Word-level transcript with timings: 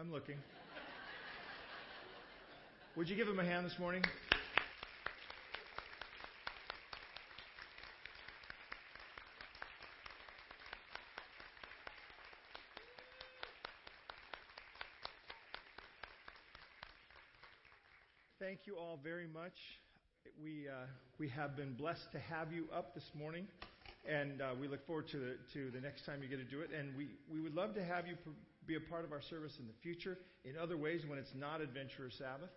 I'm 0.00 0.12
looking. 0.12 0.36
Would 2.94 3.08
you 3.08 3.16
give 3.16 3.26
him 3.26 3.40
a 3.40 3.44
hand 3.44 3.66
this 3.66 3.80
morning? 3.80 4.04
Thank 18.38 18.60
you 18.66 18.76
all 18.76 19.00
very 19.02 19.26
much. 19.26 19.52
We, 20.40 20.68
uh, 20.68 20.86
we 21.18 21.28
have 21.30 21.56
been 21.56 21.72
blessed 21.72 22.12
to 22.12 22.20
have 22.20 22.52
you 22.52 22.66
up 22.72 22.94
this 22.94 23.10
morning, 23.18 23.48
and 24.08 24.40
uh, 24.40 24.50
we 24.60 24.68
look 24.68 24.86
forward 24.86 25.08
to 25.08 25.16
the, 25.16 25.36
to 25.54 25.72
the 25.72 25.80
next 25.80 26.06
time 26.06 26.22
you 26.22 26.28
get 26.28 26.36
to 26.36 26.44
do 26.44 26.60
it. 26.60 26.70
And 26.78 26.96
we, 26.96 27.08
we 27.28 27.40
would 27.40 27.56
love 27.56 27.74
to 27.74 27.84
have 27.84 28.06
you 28.06 28.14
be 28.68 28.76
a 28.76 28.80
part 28.80 29.04
of 29.04 29.12
our 29.12 29.22
service 29.22 29.56
in 29.58 29.66
the 29.66 29.72
future 29.82 30.18
in 30.44 30.56
other 30.56 30.76
ways 30.76 31.02
when 31.08 31.18
it's 31.18 31.32
not 31.34 31.60
Adventurer 31.60 32.10
Sabbath, 32.16 32.50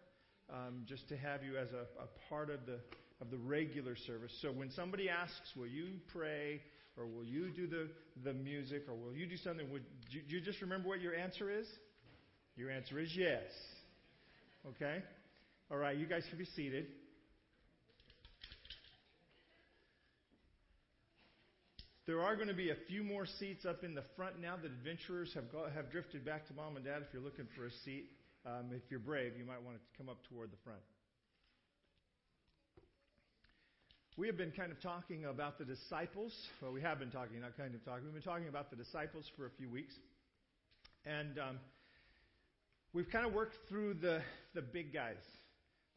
um, 0.51 0.83
just 0.85 1.07
to 1.09 1.17
have 1.17 1.43
you 1.43 1.57
as 1.57 1.69
a, 1.71 1.87
a 2.03 2.07
part 2.29 2.49
of 2.49 2.65
the, 2.65 2.79
of 3.21 3.31
the 3.31 3.37
regular 3.37 3.95
service. 3.95 4.31
So 4.41 4.49
when 4.51 4.69
somebody 4.71 5.09
asks, 5.09 5.55
Will 5.55 5.67
you 5.67 5.87
pray? 6.13 6.61
Or 6.97 7.07
will 7.07 7.23
you 7.23 7.49
do 7.55 7.67
the, 7.67 7.87
the 8.23 8.33
music? 8.33 8.83
Or 8.89 8.95
will 8.95 9.15
you 9.15 9.25
do 9.25 9.37
something? 9.37 9.71
Would 9.71 9.85
you, 10.09 10.21
you 10.27 10.41
just 10.41 10.61
remember 10.61 10.89
what 10.89 10.99
your 10.99 11.15
answer 11.15 11.49
is? 11.49 11.65
Your 12.57 12.69
answer 12.69 12.99
is 12.99 13.09
yes. 13.15 13.47
Okay? 14.67 15.01
All 15.71 15.77
right, 15.77 15.97
you 15.97 16.05
guys 16.05 16.23
can 16.29 16.37
be 16.37 16.45
seated. 16.53 16.87
There 22.11 22.21
are 22.21 22.35
going 22.35 22.49
to 22.49 22.53
be 22.53 22.71
a 22.71 22.75
few 22.89 23.05
more 23.05 23.25
seats 23.25 23.63
up 23.63 23.85
in 23.85 23.95
the 23.95 24.03
front 24.17 24.41
now 24.41 24.57
that 24.61 24.67
adventurers 24.67 25.31
have, 25.33 25.49
got, 25.49 25.71
have 25.71 25.89
drifted 25.89 26.25
back 26.25 26.45
to 26.47 26.53
mom 26.53 26.75
and 26.75 26.83
dad. 26.83 27.01
If 27.07 27.13
you're 27.13 27.23
looking 27.23 27.47
for 27.55 27.67
a 27.67 27.71
seat, 27.85 28.09
um, 28.45 28.67
if 28.75 28.81
you're 28.89 28.99
brave, 28.99 29.31
you 29.39 29.45
might 29.45 29.63
want 29.63 29.77
to 29.77 29.83
come 29.97 30.09
up 30.09 30.17
toward 30.27 30.51
the 30.51 30.57
front. 30.61 30.81
We 34.17 34.27
have 34.27 34.35
been 34.35 34.51
kind 34.51 34.73
of 34.73 34.81
talking 34.81 35.23
about 35.23 35.57
the 35.57 35.63
disciples. 35.63 36.35
Well, 36.61 36.73
we 36.73 36.81
have 36.81 36.99
been 36.99 37.11
talking, 37.11 37.39
not 37.39 37.55
kind 37.55 37.73
of 37.73 37.85
talking. 37.85 38.03
We've 38.03 38.13
been 38.13 38.29
talking 38.29 38.49
about 38.49 38.71
the 38.71 38.75
disciples 38.75 39.23
for 39.37 39.45
a 39.45 39.51
few 39.57 39.69
weeks. 39.69 39.93
And 41.05 41.39
um, 41.39 41.59
we've 42.91 43.09
kind 43.09 43.25
of 43.25 43.31
worked 43.31 43.55
through 43.69 43.93
the, 44.01 44.19
the 44.53 44.61
big 44.61 44.93
guys. 44.93 45.23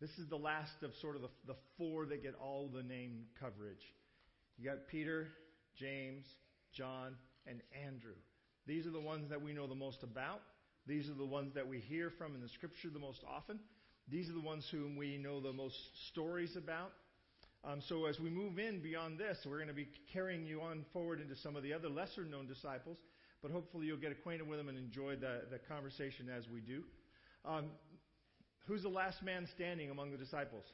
This 0.00 0.10
is 0.10 0.28
the 0.30 0.38
last 0.38 0.80
of 0.84 0.92
sort 1.02 1.16
of 1.16 1.22
the, 1.22 1.30
the 1.48 1.56
four 1.76 2.06
that 2.06 2.22
get 2.22 2.36
all 2.40 2.70
the 2.72 2.84
name 2.84 3.24
coverage. 3.40 3.82
You 4.56 4.70
got 4.70 4.86
Peter, 4.86 5.26
James, 5.78 6.24
John, 6.72 7.16
and 7.46 7.60
Andrew. 7.86 8.14
These 8.66 8.86
are 8.86 8.90
the 8.90 9.00
ones 9.00 9.28
that 9.30 9.42
we 9.42 9.52
know 9.52 9.66
the 9.66 9.74
most 9.74 10.02
about. 10.02 10.40
These 10.86 11.08
are 11.08 11.14
the 11.14 11.24
ones 11.24 11.54
that 11.54 11.66
we 11.66 11.78
hear 11.78 12.10
from 12.16 12.34
in 12.34 12.40
the 12.40 12.48
scripture 12.48 12.88
the 12.92 12.98
most 12.98 13.20
often. 13.28 13.58
These 14.08 14.28
are 14.28 14.34
the 14.34 14.40
ones 14.40 14.66
whom 14.70 14.96
we 14.96 15.16
know 15.16 15.40
the 15.40 15.52
most 15.52 15.76
stories 16.10 16.56
about. 16.56 16.92
Um, 17.64 17.80
so 17.88 18.04
as 18.04 18.20
we 18.20 18.28
move 18.28 18.58
in 18.58 18.82
beyond 18.82 19.18
this, 19.18 19.38
we're 19.46 19.56
going 19.56 19.68
to 19.68 19.74
be 19.74 19.88
carrying 20.12 20.44
you 20.44 20.60
on 20.60 20.84
forward 20.92 21.20
into 21.20 21.36
some 21.36 21.56
of 21.56 21.62
the 21.62 21.72
other 21.72 21.88
lesser 21.88 22.24
known 22.24 22.46
disciples, 22.46 22.98
but 23.40 23.50
hopefully 23.50 23.86
you'll 23.86 23.96
get 23.96 24.12
acquainted 24.12 24.46
with 24.46 24.58
them 24.58 24.68
and 24.68 24.76
enjoy 24.76 25.16
the, 25.16 25.42
the 25.50 25.58
conversation 25.58 26.28
as 26.28 26.44
we 26.52 26.60
do. 26.60 26.82
Um, 27.46 27.70
Who's 28.66 28.82
the 28.82 28.88
last 28.88 29.22
man 29.22 29.46
standing 29.54 29.90
among 29.90 30.10
the 30.10 30.16
disciples? 30.16 30.64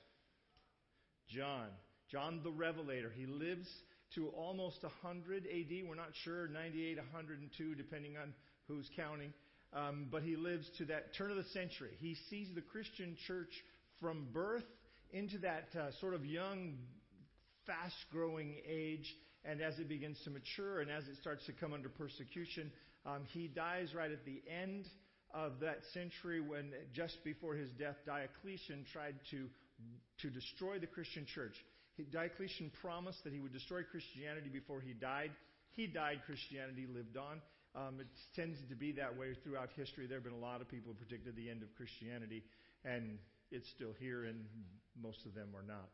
John. 1.29 1.67
John 2.11 2.41
the 2.43 2.51
Revelator. 2.51 3.11
He 3.15 3.27
lives 3.27 3.69
to 4.15 4.29
almost 4.29 4.83
100 4.83 5.47
AD. 5.47 5.89
We're 5.89 5.95
not 5.95 6.13
sure, 6.25 6.49
98, 6.49 6.97
102, 6.99 7.75
depending 7.75 8.17
on 8.17 8.33
who's 8.69 8.89
counting. 8.97 9.33
Um, 9.73 10.07
but 10.11 10.23
he 10.23 10.37
lives 10.37 10.69
to 10.79 10.85
that 10.87 11.15
turn 11.17 11.31
of 11.31 11.37
the 11.37 11.45
century. 11.53 11.91
He 11.99 12.17
sees 12.29 12.49
the 12.55 12.61
Christian 12.61 13.17
church 13.27 13.53
from 14.01 14.27
birth 14.33 14.65
into 15.13 15.39
that 15.39 15.69
uh, 15.79 15.91
sort 16.01 16.15
of 16.15 16.25
young, 16.25 16.79
fast 17.67 17.97
growing 18.11 18.57
age. 18.69 19.15
And 19.45 19.61
as 19.61 19.79
it 19.79 19.89
begins 19.89 20.19
to 20.25 20.31
mature 20.31 20.81
and 20.81 20.91
as 20.91 21.05
it 21.05 21.17
starts 21.21 21.47
to 21.47 21.53
come 21.53 21.73
under 21.73 21.89
persecution, 21.89 22.71
um, 23.07 23.23
he 23.33 23.49
dies 23.49 23.95
right 23.95 24.11
at 24.11 24.25
the 24.25 24.43
end 24.51 24.87
of 25.33 25.61
that 25.61 25.79
century 25.95 26.41
when 26.41 26.73
just 26.93 27.23
before 27.25 27.55
his 27.55 27.71
death, 27.79 27.97
Diocletian 28.05 28.85
tried 28.93 29.15
to, 29.31 29.47
to 30.23 30.31
destroy 30.31 30.79
the 30.79 30.87
Christian 30.87 31.27
church. 31.33 31.55
Diocletian 32.03 32.71
promised 32.81 33.25
that 33.25 33.33
he 33.33 33.41
would 33.41 33.53
destroy 33.53 33.83
Christianity 33.83 34.49
before 34.49 34.81
he 34.81 34.93
died. 34.93 35.31
He 35.73 35.87
died, 35.87 36.23
Christianity 36.27 36.87
lived 36.87 37.17
on. 37.17 37.41
Um, 37.75 38.01
it 38.01 38.09
tends 38.35 38.59
to 38.69 38.75
be 38.75 38.93
that 38.93 39.17
way 39.17 39.35
throughout 39.45 39.71
history. 39.77 40.07
There 40.07 40.19
have 40.19 40.25
been 40.25 40.33
a 40.33 40.45
lot 40.45 40.61
of 40.61 40.69
people 40.69 40.93
who 40.93 40.99
predicted 40.99 41.37
the 41.37 41.49
end 41.49 41.63
of 41.63 41.69
Christianity, 41.77 42.43
and 42.85 43.19
it's 43.51 43.69
still 43.71 43.95
here, 43.99 44.25
and 44.25 44.45
most 45.01 45.25
of 45.27 45.35
them 45.35 45.55
are 45.55 45.63
not. 45.63 45.89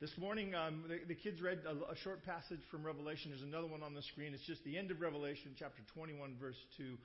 This 0.00 0.10
morning, 0.18 0.52
um, 0.54 0.82
the, 0.88 0.98
the, 1.06 1.14
kids 1.14 1.40
read 1.40 1.62
a, 1.62 1.92
a, 1.92 1.96
short 2.02 2.26
passage 2.26 2.58
from 2.72 2.82
Revelation. 2.82 3.30
There's 3.30 3.46
another 3.46 3.68
one 3.68 3.84
on 3.84 3.94
the 3.94 4.02
screen. 4.02 4.34
It's 4.34 4.42
just 4.42 4.64
the 4.64 4.76
end 4.76 4.90
of 4.90 5.00
Revelation, 5.00 5.54
chapter 5.56 5.82
21, 5.94 6.34
verse 6.40 6.58
2 6.76 6.98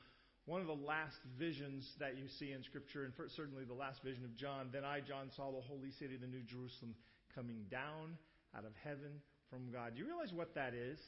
one 0.48 0.64
of 0.64 0.68
the 0.68 0.80
last 0.88 1.20
visions 1.38 1.84
that 2.00 2.16
you 2.16 2.24
see 2.40 2.56
in 2.56 2.64
Scripture, 2.64 3.04
and 3.04 3.12
certainly 3.36 3.68
the 3.68 3.76
last 3.76 4.00
vision 4.02 4.24
of 4.24 4.34
John, 4.40 4.72
then 4.72 4.88
I, 4.88 5.04
John, 5.04 5.28
saw 5.36 5.52
the 5.52 5.60
holy 5.60 5.92
city, 6.00 6.16
the 6.16 6.26
New 6.26 6.42
Jerusalem, 6.48 6.96
coming 7.34 7.66
down 7.70 8.18
out 8.56 8.66
of 8.66 8.72
heaven 8.84 9.22
from 9.50 9.72
God. 9.72 9.94
Do 9.96 10.02
you 10.02 10.08
realize 10.08 10.34
what 10.34 10.56
that 10.56 10.74
is? 10.74 11.00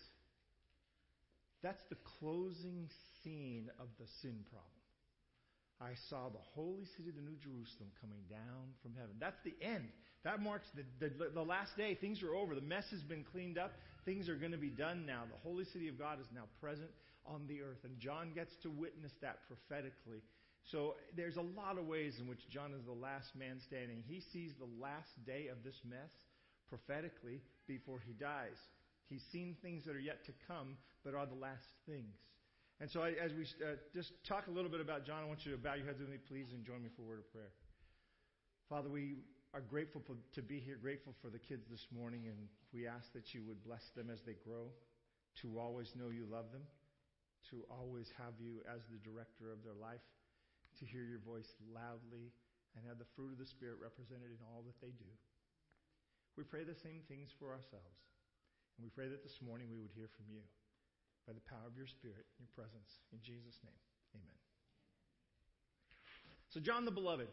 That's 1.62 1.82
the 1.90 1.98
closing 2.20 2.88
scene 3.24 3.70
of 3.80 3.88
the 4.00 4.08
sin 4.22 4.46
problem. 4.50 4.80
I 5.82 5.96
saw 6.10 6.28
the 6.28 6.44
holy 6.56 6.86
city, 6.98 7.10
of 7.10 7.16
the 7.16 7.24
New 7.24 7.40
Jerusalem, 7.40 7.92
coming 8.04 8.20
down 8.30 8.76
from 8.84 8.96
heaven. 8.96 9.16
That's 9.20 9.40
the 9.44 9.56
end. 9.64 9.88
That 10.24 10.42
marks 10.42 10.68
the, 10.76 10.84
the, 11.00 11.32
the, 11.32 11.42
last 11.42 11.76
day. 11.78 11.96
Things 11.96 12.22
are 12.22 12.36
over. 12.36 12.54
The 12.54 12.62
mess 12.62 12.84
has 12.92 13.00
been 13.02 13.24
cleaned 13.24 13.58
up. 13.58 13.72
Things 14.04 14.28
are 14.28 14.36
going 14.36 14.52
to 14.52 14.60
be 14.60 14.70
done 14.70 15.06
now. 15.06 15.24
The 15.32 15.40
holy 15.40 15.64
city 15.72 15.88
of 15.88 15.98
God 15.98 16.20
is 16.20 16.28
now 16.36 16.44
present 16.60 16.90
on 17.26 17.48
the 17.48 17.62
earth. 17.62 17.80
And 17.86 17.98
John 18.00 18.32
gets 18.36 18.52
to 18.64 18.70
witness 18.70 19.14
that 19.22 19.40
prophetically. 19.48 20.20
So 20.72 20.96
there's 21.18 21.38
a 21.38 21.42
lot 21.42 21.78
of 21.78 21.88
ways 21.88 22.18
in 22.20 22.28
which 22.28 22.48
John 22.50 22.74
is 22.78 22.86
the 22.86 22.94
last 22.94 23.36
man 23.36 23.58
standing. 23.66 24.04
He 24.06 24.22
sees 24.32 24.54
the 24.60 24.70
last 24.80 25.10
day 25.26 25.50
of 25.50 25.64
this 25.64 25.82
mess 25.88 26.14
prophetically 26.70 27.42
before 27.68 28.00
he 28.06 28.14
dies. 28.14 28.58
He's 29.10 29.24
seen 29.32 29.58
things 29.62 29.86
that 29.86 29.96
are 29.96 30.00
yet 30.00 30.26
to 30.26 30.34
come, 30.48 30.78
but 31.04 31.16
are 31.16 31.26
the 31.26 31.34
last 31.34 31.66
things. 31.90 32.14
And 32.80 32.90
so, 32.90 33.02
I, 33.02 33.18
as 33.18 33.34
we 33.34 33.44
uh, 33.66 33.76
just 33.94 34.14
talk 34.24 34.48
a 34.48 34.52
little 34.52 34.70
bit 34.70 34.80
about 34.80 35.06
John, 35.06 35.24
I 35.24 35.28
want 35.28 35.44
you 35.44 35.52
to 35.52 35.58
bow 35.58 35.74
your 35.74 35.86
heads 35.86 36.00
with 36.00 36.08
me, 36.08 36.22
please, 36.30 36.54
and 36.54 36.64
join 36.64 36.84
me 36.84 36.90
for 36.96 37.02
a 37.02 37.06
word 37.06 37.20
of 37.20 37.28
prayer. 37.34 37.52
Father, 38.70 38.88
we 38.88 39.18
are 39.54 39.60
grateful 39.60 40.02
to 40.06 40.42
be 40.42 40.60
here, 40.62 40.78
grateful 40.80 41.14
for 41.22 41.30
the 41.34 41.40
kids 41.40 41.66
this 41.70 41.84
morning, 41.92 42.30
and 42.30 42.38
we 42.72 42.88
ask 42.88 43.12
that 43.14 43.34
you 43.34 43.42
would 43.50 43.60
bless 43.66 43.84
them 43.98 44.08
as 44.14 44.22
they 44.24 44.38
grow, 44.46 44.70
to 45.42 45.60
always 45.60 45.92
know 45.98 46.14
you 46.14 46.30
love 46.30 46.54
them, 46.54 46.62
to 47.50 47.66
always 47.68 48.08
have 48.16 48.38
you 48.40 48.62
as 48.70 48.80
the 48.94 49.02
director 49.02 49.52
of 49.52 49.60
their 49.66 49.76
life, 49.76 50.06
to 50.80 50.86
hear 50.88 51.04
your 51.04 51.22
voice 51.22 51.48
loudly, 51.70 52.32
and 52.76 52.86
have 52.88 53.00
the 53.00 53.10
fruit 53.16 53.34
of 53.34 53.40
the 53.40 53.50
Spirit 53.50 53.78
represented 53.82 54.32
in 54.32 54.42
all 54.50 54.64
that 54.64 54.78
they 54.80 54.94
do. 54.96 55.12
We 56.38 56.48
pray 56.48 56.64
the 56.64 56.78
same 56.82 57.04
things 57.12 57.30
for 57.36 57.52
ourselves. 57.52 58.00
And 58.78 58.88
we 58.88 58.92
pray 58.96 59.12
that 59.12 59.24
this 59.24 59.36
morning 59.44 59.68
we 59.68 59.82
would 59.84 59.92
hear 59.92 60.08
from 60.16 60.32
you 60.32 60.40
by 61.28 61.34
the 61.34 61.44
power 61.52 61.68
of 61.68 61.76
your 61.76 61.88
Spirit, 61.88 62.24
your 62.40 62.48
presence. 62.56 62.88
In 63.12 63.20
Jesus' 63.20 63.60
name, 63.62 63.82
amen. 64.16 64.40
So, 66.56 66.60
John 66.64 66.86
the 66.86 66.96
Beloved, 66.96 67.28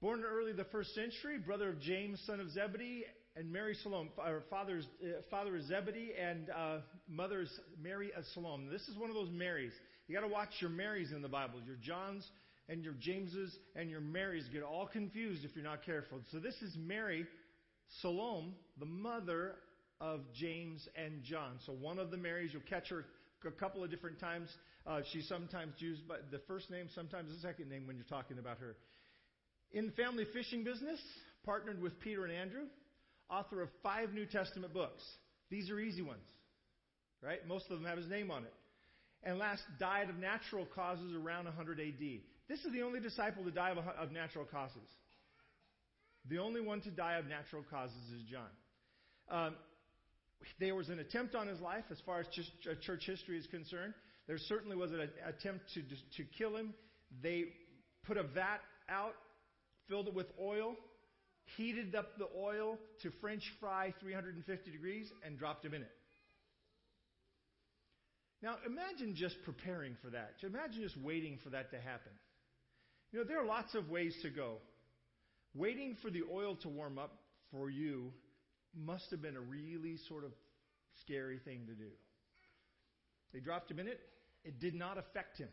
born 0.00 0.22
early 0.22 0.52
the 0.52 0.70
first 0.70 0.94
century, 0.94 1.38
brother 1.38 1.68
of 1.68 1.80
James, 1.80 2.22
son 2.26 2.38
of 2.38 2.50
Zebedee, 2.50 3.04
and 3.36 3.50
Mary 3.50 3.74
Salome. 3.82 4.10
Father's, 4.48 4.86
uh, 5.02 5.20
father 5.30 5.56
is 5.56 5.66
Zebedee, 5.66 6.12
and 6.14 6.48
uh, 6.50 6.78
mother 7.08 7.40
is 7.42 7.50
Mary 7.82 8.12
of 8.16 8.24
Salome. 8.32 8.68
This 8.70 8.86
is 8.86 8.96
one 8.96 9.10
of 9.10 9.16
those 9.16 9.30
Marys. 9.30 9.72
You 10.06 10.14
got 10.14 10.26
to 10.26 10.32
watch 10.32 10.50
your 10.60 10.70
Marys 10.70 11.12
in 11.12 11.22
the 11.22 11.28
Bible. 11.28 11.60
Your 11.66 11.76
Johns 11.76 12.28
and 12.68 12.84
your 12.84 12.94
Jameses 12.94 13.56
and 13.74 13.90
your 13.90 14.00
Marys 14.00 14.44
get 14.52 14.62
all 14.62 14.86
confused 14.86 15.44
if 15.44 15.52
you're 15.54 15.64
not 15.64 15.84
careful. 15.84 16.20
So 16.30 16.38
this 16.38 16.54
is 16.62 16.76
Mary 16.76 17.26
Salome, 18.00 18.54
the 18.78 18.86
mother 18.86 19.56
of 20.00 20.20
James 20.34 20.86
and 20.96 21.22
John. 21.22 21.58
So 21.66 21.72
one 21.72 21.98
of 21.98 22.10
the 22.10 22.16
Marys, 22.16 22.50
you'll 22.52 22.62
catch 22.68 22.90
her 22.90 23.04
a 23.46 23.50
couple 23.50 23.84
of 23.84 23.90
different 23.90 24.18
times. 24.18 24.48
Uh, 24.86 25.00
she's 25.12 25.28
sometimes 25.28 25.74
used 25.78 26.06
by 26.06 26.16
the 26.30 26.40
first 26.46 26.70
name, 26.70 26.86
sometimes 26.94 27.32
the 27.34 27.40
second 27.40 27.68
name 27.68 27.86
when 27.86 27.96
you're 27.96 28.04
talking 28.04 28.38
about 28.38 28.58
her. 28.58 28.76
In 29.72 29.86
the 29.86 29.92
family 29.92 30.26
fishing 30.32 30.64
business, 30.64 31.00
partnered 31.44 31.80
with 31.80 31.98
Peter 32.00 32.24
and 32.24 32.32
Andrew 32.32 32.64
author 33.30 33.62
of 33.62 33.68
five 33.82 34.12
New 34.12 34.26
Testament 34.26 34.72
books. 34.72 35.02
These 35.50 35.70
are 35.70 35.80
easy 35.80 36.02
ones, 36.02 36.26
right? 37.22 37.46
Most 37.46 37.70
of 37.70 37.78
them 37.78 37.86
have 37.86 37.98
his 37.98 38.08
name 38.08 38.30
on 38.30 38.44
it. 38.44 38.52
And 39.24 39.38
last 39.38 39.62
died 39.78 40.10
of 40.10 40.16
natural 40.16 40.66
causes 40.74 41.14
around 41.14 41.46
100 41.46 41.80
AD. 41.80 42.20
This 42.48 42.60
is 42.64 42.72
the 42.72 42.82
only 42.82 43.00
disciple 43.00 43.42
to 43.44 43.50
die 43.50 43.74
of, 43.98 44.12
natural 44.12 44.44
causes. 44.44 44.86
The 46.28 46.38
only 46.38 46.60
one 46.60 46.82
to 46.82 46.90
die 46.90 47.14
of 47.14 47.26
natural 47.26 47.64
causes 47.70 47.96
is 48.14 48.22
John. 48.30 48.50
Um, 49.30 49.54
there 50.60 50.74
was 50.74 50.90
an 50.90 50.98
attempt 50.98 51.34
on 51.34 51.48
his 51.48 51.60
life, 51.60 51.84
as 51.90 51.98
far 52.04 52.20
as 52.20 52.26
church 52.82 53.04
history 53.06 53.38
is 53.38 53.46
concerned. 53.46 53.94
There 54.26 54.36
certainly 54.38 54.76
was 54.76 54.92
an 54.92 55.08
attempt 55.26 55.64
to, 55.74 55.82
to 55.82 56.28
kill 56.36 56.56
him. 56.56 56.74
They 57.22 57.44
put 58.06 58.18
a 58.18 58.22
vat 58.22 58.60
out, 58.90 59.14
filled 59.88 60.08
it 60.08 60.14
with 60.14 60.26
oil, 60.38 60.76
heated 61.56 61.94
up 61.94 62.18
the 62.18 62.28
oil 62.36 62.78
to 63.02 63.10
French 63.22 63.42
fry 63.58 63.94
350 64.00 64.70
degrees, 64.70 65.10
and 65.24 65.38
dropped 65.38 65.64
him 65.64 65.72
in 65.72 65.82
it. 65.82 65.92
Now, 68.42 68.56
imagine 68.66 69.14
just 69.16 69.36
preparing 69.44 69.96
for 70.02 70.10
that. 70.10 70.34
Imagine 70.42 70.82
just 70.82 70.96
waiting 70.98 71.38
for 71.42 71.50
that 71.50 71.70
to 71.70 71.76
happen. 71.78 72.12
You 73.12 73.20
know, 73.20 73.24
there 73.24 73.40
are 73.40 73.46
lots 73.46 73.74
of 73.74 73.88
ways 73.88 74.14
to 74.22 74.30
go. 74.30 74.56
Waiting 75.54 75.96
for 76.02 76.10
the 76.10 76.22
oil 76.30 76.56
to 76.56 76.68
warm 76.68 76.98
up 76.98 77.16
for 77.50 77.70
you 77.70 78.12
must 78.76 79.10
have 79.10 79.22
been 79.22 79.36
a 79.36 79.40
really 79.40 79.96
sort 80.08 80.24
of 80.24 80.32
scary 81.00 81.38
thing 81.38 81.66
to 81.66 81.74
do. 81.74 81.90
They 83.32 83.40
dropped 83.40 83.70
him 83.70 83.78
in 83.78 83.86
it. 83.86 84.00
It 84.44 84.60
did 84.60 84.74
not 84.74 84.98
affect 84.98 85.38
him. 85.38 85.48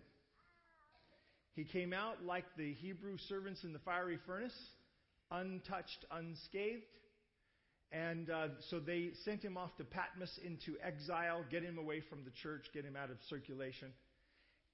He 1.55 1.63
came 1.65 1.93
out 1.93 2.25
like 2.25 2.45
the 2.57 2.73
Hebrew 2.73 3.17
servants 3.29 3.63
in 3.63 3.73
the 3.73 3.79
fiery 3.79 4.17
furnace, 4.25 4.57
untouched, 5.29 6.05
unscathed. 6.11 6.83
And 7.91 8.29
uh, 8.29 8.47
so 8.69 8.79
they 8.79 9.11
sent 9.25 9.43
him 9.43 9.57
off 9.57 9.75
to 9.77 9.83
Patmos 9.83 10.39
into 10.45 10.77
exile, 10.81 11.43
get 11.51 11.63
him 11.63 11.77
away 11.77 12.01
from 12.09 12.23
the 12.23 12.31
church, 12.41 12.67
get 12.73 12.85
him 12.85 12.95
out 12.95 13.09
of 13.11 13.17
circulation. 13.29 13.89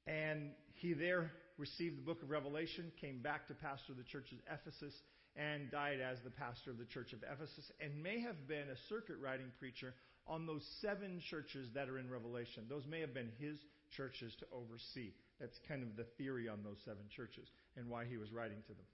And 0.06 0.52
he 0.75 0.94
there 0.94 1.31
received 1.58 1.98
the 1.98 2.04
book 2.04 2.22
of 2.22 2.30
Revelation, 2.30 2.92
came 3.02 3.22
back 3.22 3.48
to 3.48 3.56
pastor 3.56 3.94
the 3.98 4.04
church 4.04 4.31
of 4.31 4.38
Ephesus, 4.46 4.94
and 5.36 5.72
died 5.72 6.00
as 6.00 6.18
the 6.24 6.30
pastor 6.30 6.72
of 6.72 6.78
the 6.78 6.86
church 6.86 7.14
of 7.14 7.19
Ephesus, 7.24 7.72
and 7.81 8.02
may 8.02 8.22
have 8.22 8.48
been 8.48 8.69
a 8.69 8.78
circuit 8.90 9.18
riding 9.22 9.52
preacher 9.58 9.94
on 10.28 10.46
those 10.46 10.63
seven 10.81 11.22
churches 11.30 11.70
that 11.74 11.90
are 11.90 11.98
in 11.98 12.10
Revelation. 12.10 12.66
Those 12.70 12.86
may 12.86 13.02
have 13.02 13.13
been 13.13 13.31
his 13.40 13.58
churches 13.96 14.34
to 14.40 14.46
oversee. 14.52 15.13
That's 15.40 15.58
kind 15.68 15.84
of 15.84 15.96
the 15.96 16.06
theory 16.18 16.50
on 16.50 16.63
those 16.63 16.78
seven 16.86 17.04
churches 17.16 17.48
and 17.75 17.90
why 17.90 18.06
he 18.06 18.18
was 18.18 18.31
writing 18.31 18.58
to 18.68 18.74
them. 18.74 18.86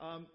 Um, 0.00 0.26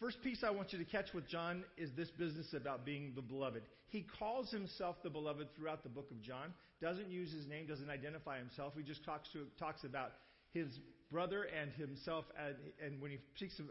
first 0.00 0.22
piece 0.22 0.42
I 0.44 0.50
want 0.50 0.72
you 0.72 0.78
to 0.78 0.84
catch 0.84 1.12
with 1.14 1.28
John 1.28 1.64
is 1.76 1.90
this 1.96 2.10
business 2.10 2.52
about 2.54 2.84
being 2.84 3.12
the 3.14 3.22
beloved. 3.22 3.62
He 3.88 4.06
calls 4.18 4.50
himself 4.50 4.96
the 5.02 5.10
beloved 5.10 5.48
throughout 5.56 5.82
the 5.82 5.88
book 5.88 6.10
of 6.10 6.20
John. 6.22 6.52
Doesn't 6.80 7.10
use 7.10 7.32
his 7.32 7.46
name, 7.46 7.66
doesn't 7.66 7.90
identify 7.90 8.38
himself. 8.38 8.74
He 8.76 8.82
just 8.82 9.04
talks 9.04 9.28
to, 9.32 9.46
talks 9.58 9.84
about 9.84 10.12
his 10.52 10.68
brother 11.10 11.44
and 11.44 11.70
himself, 11.72 12.24
and, 12.38 12.56
and 12.84 13.00
when 13.00 13.10
he 13.10 13.18
speaks 13.36 13.58
of, 13.58 13.66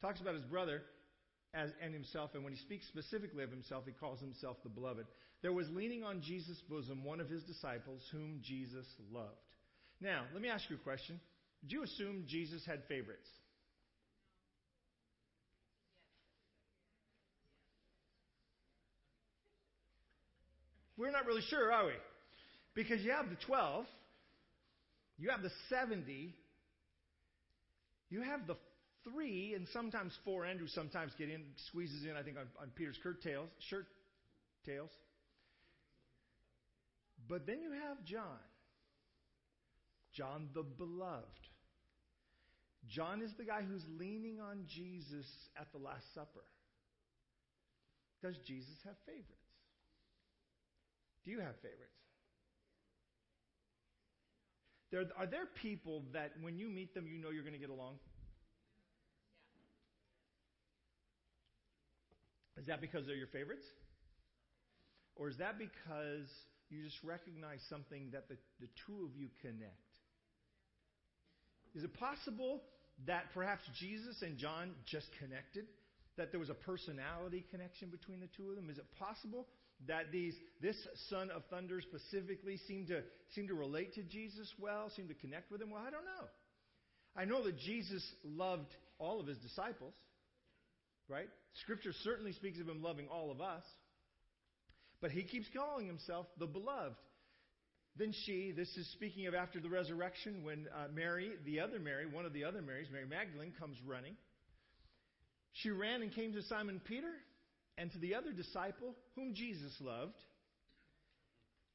talks 0.00 0.20
about 0.20 0.34
his 0.34 0.44
brother 0.44 0.82
as, 1.52 1.70
and 1.82 1.94
himself, 1.94 2.30
and 2.34 2.42
when 2.42 2.52
he 2.52 2.58
speaks 2.58 2.86
specifically 2.88 3.44
of 3.44 3.50
himself, 3.50 3.84
he 3.86 3.92
calls 3.92 4.20
himself 4.20 4.56
the 4.62 4.68
beloved. 4.68 5.06
There 5.42 5.52
was 5.52 5.68
leaning 5.70 6.02
on 6.02 6.22
Jesus' 6.22 6.60
bosom 6.68 7.04
one 7.04 7.20
of 7.20 7.28
his 7.28 7.42
disciples 7.44 8.02
whom 8.10 8.40
Jesus 8.42 8.86
loved. 9.12 9.36
Now, 10.00 10.24
let 10.32 10.42
me 10.42 10.48
ask 10.48 10.68
you 10.68 10.76
a 10.76 10.78
question. 10.80 11.20
Did 11.62 11.72
you 11.72 11.82
assume 11.82 12.24
Jesus 12.26 12.64
had 12.66 12.82
favorites? 12.88 13.28
We're 21.04 21.10
not 21.10 21.26
really 21.26 21.42
sure, 21.50 21.70
are 21.70 21.84
we? 21.84 21.92
Because 22.74 23.02
you 23.02 23.10
have 23.10 23.28
the 23.28 23.36
12, 23.44 23.84
you 25.18 25.28
have 25.28 25.42
the 25.42 25.50
70, 25.68 26.34
you 28.08 28.22
have 28.22 28.46
the 28.46 28.56
three, 29.04 29.52
and 29.54 29.66
sometimes 29.70 30.14
four. 30.24 30.46
Andrew 30.46 30.66
sometimes 30.66 31.12
get 31.18 31.28
in, 31.28 31.42
squeezes 31.68 32.04
in, 32.04 32.16
I 32.16 32.22
think, 32.22 32.38
on, 32.38 32.46
on 32.58 32.70
Peter's 32.74 32.96
shirt 33.02 33.22
tails, 33.22 33.50
shirt 33.68 33.84
tails. 34.64 34.88
But 37.28 37.46
then 37.46 37.60
you 37.60 37.72
have 37.72 38.02
John. 38.06 38.40
John 40.14 40.48
the 40.54 40.62
beloved. 40.62 41.26
John 42.88 43.20
is 43.20 43.30
the 43.36 43.44
guy 43.44 43.60
who's 43.60 43.84
leaning 43.98 44.40
on 44.40 44.64
Jesus 44.74 45.26
at 45.60 45.70
the 45.72 45.78
Last 45.78 46.06
Supper. 46.14 46.46
Does 48.22 48.36
Jesus 48.46 48.78
have 48.86 48.94
favorites? 49.04 49.43
Do 51.24 51.30
you 51.30 51.40
have 51.40 51.56
favorites? 51.56 51.94
There, 54.90 55.04
are 55.18 55.26
there 55.26 55.46
people 55.62 56.04
that 56.12 56.32
when 56.40 56.56
you 56.56 56.68
meet 56.68 56.94
them, 56.94 57.06
you 57.06 57.18
know 57.18 57.30
you're 57.30 57.42
going 57.42 57.54
to 57.54 57.58
get 57.58 57.70
along? 57.70 57.94
Is 62.56 62.66
that 62.68 62.80
because 62.80 63.06
they're 63.06 63.16
your 63.16 63.26
favorites? 63.28 63.64
Or 65.16 65.28
is 65.28 65.36
that 65.38 65.58
because 65.58 66.28
you 66.70 66.84
just 66.84 67.02
recognize 67.02 67.60
something 67.68 68.10
that 68.12 68.28
the, 68.28 68.36
the 68.60 68.68
two 68.86 69.04
of 69.04 69.16
you 69.16 69.28
connect? 69.42 69.90
Is 71.74 71.82
it 71.82 71.92
possible 71.94 72.62
that 73.06 73.24
perhaps 73.34 73.62
Jesus 73.80 74.22
and 74.22 74.38
John 74.38 74.70
just 74.86 75.06
connected? 75.18 75.66
That 76.16 76.30
there 76.30 76.38
was 76.38 76.50
a 76.50 76.54
personality 76.54 77.44
connection 77.50 77.90
between 77.90 78.20
the 78.20 78.28
two 78.36 78.50
of 78.50 78.56
them? 78.56 78.70
Is 78.70 78.78
it 78.78 78.86
possible 78.98 79.46
that 79.86 80.12
these 80.12 80.34
this 80.60 80.76
son 81.10 81.30
of 81.30 81.42
thunder 81.50 81.80
specifically 81.80 82.58
seemed 82.68 82.88
to 82.88 83.02
seemed 83.34 83.48
to 83.48 83.54
relate 83.54 83.94
to 83.94 84.02
Jesus 84.02 84.52
well, 84.58 84.90
seemed 84.94 85.08
to 85.08 85.14
connect 85.14 85.50
with 85.50 85.60
him 85.60 85.70
well? 85.70 85.82
I 85.86 85.90
don't 85.90 86.04
know. 86.04 86.28
I 87.16 87.24
know 87.24 87.44
that 87.44 87.58
Jesus 87.58 88.02
loved 88.24 88.74
all 88.98 89.20
of 89.20 89.26
his 89.26 89.38
disciples, 89.38 89.94
right? 91.08 91.28
Scripture 91.62 91.92
certainly 92.02 92.32
speaks 92.32 92.58
of 92.60 92.68
him 92.68 92.82
loving 92.82 93.06
all 93.08 93.30
of 93.30 93.40
us. 93.40 93.62
But 95.00 95.10
he 95.10 95.22
keeps 95.22 95.46
calling 95.54 95.86
himself 95.86 96.26
the 96.38 96.46
beloved. 96.46 96.96
Then 97.96 98.12
she, 98.24 98.52
this 98.56 98.68
is 98.76 98.90
speaking 98.92 99.26
of 99.26 99.34
after 99.34 99.60
the 99.60 99.68
resurrection, 99.68 100.42
when 100.42 100.66
uh, 100.74 100.86
Mary, 100.92 101.32
the 101.44 101.60
other 101.60 101.78
Mary, 101.78 102.06
one 102.06 102.24
of 102.24 102.32
the 102.32 102.44
other 102.44 102.60
Marys, 102.60 102.88
Mary 102.90 103.06
Magdalene, 103.06 103.52
comes 103.60 103.76
running. 103.86 104.16
She 105.52 105.70
ran 105.70 106.02
and 106.02 106.12
came 106.12 106.32
to 106.32 106.42
Simon 106.42 106.80
Peter 106.84 107.12
and 107.76 107.90
to 107.92 107.98
the 107.98 108.14
other 108.14 108.32
disciple 108.32 108.94
whom 109.16 109.34
Jesus 109.34 109.72
loved 109.80 110.18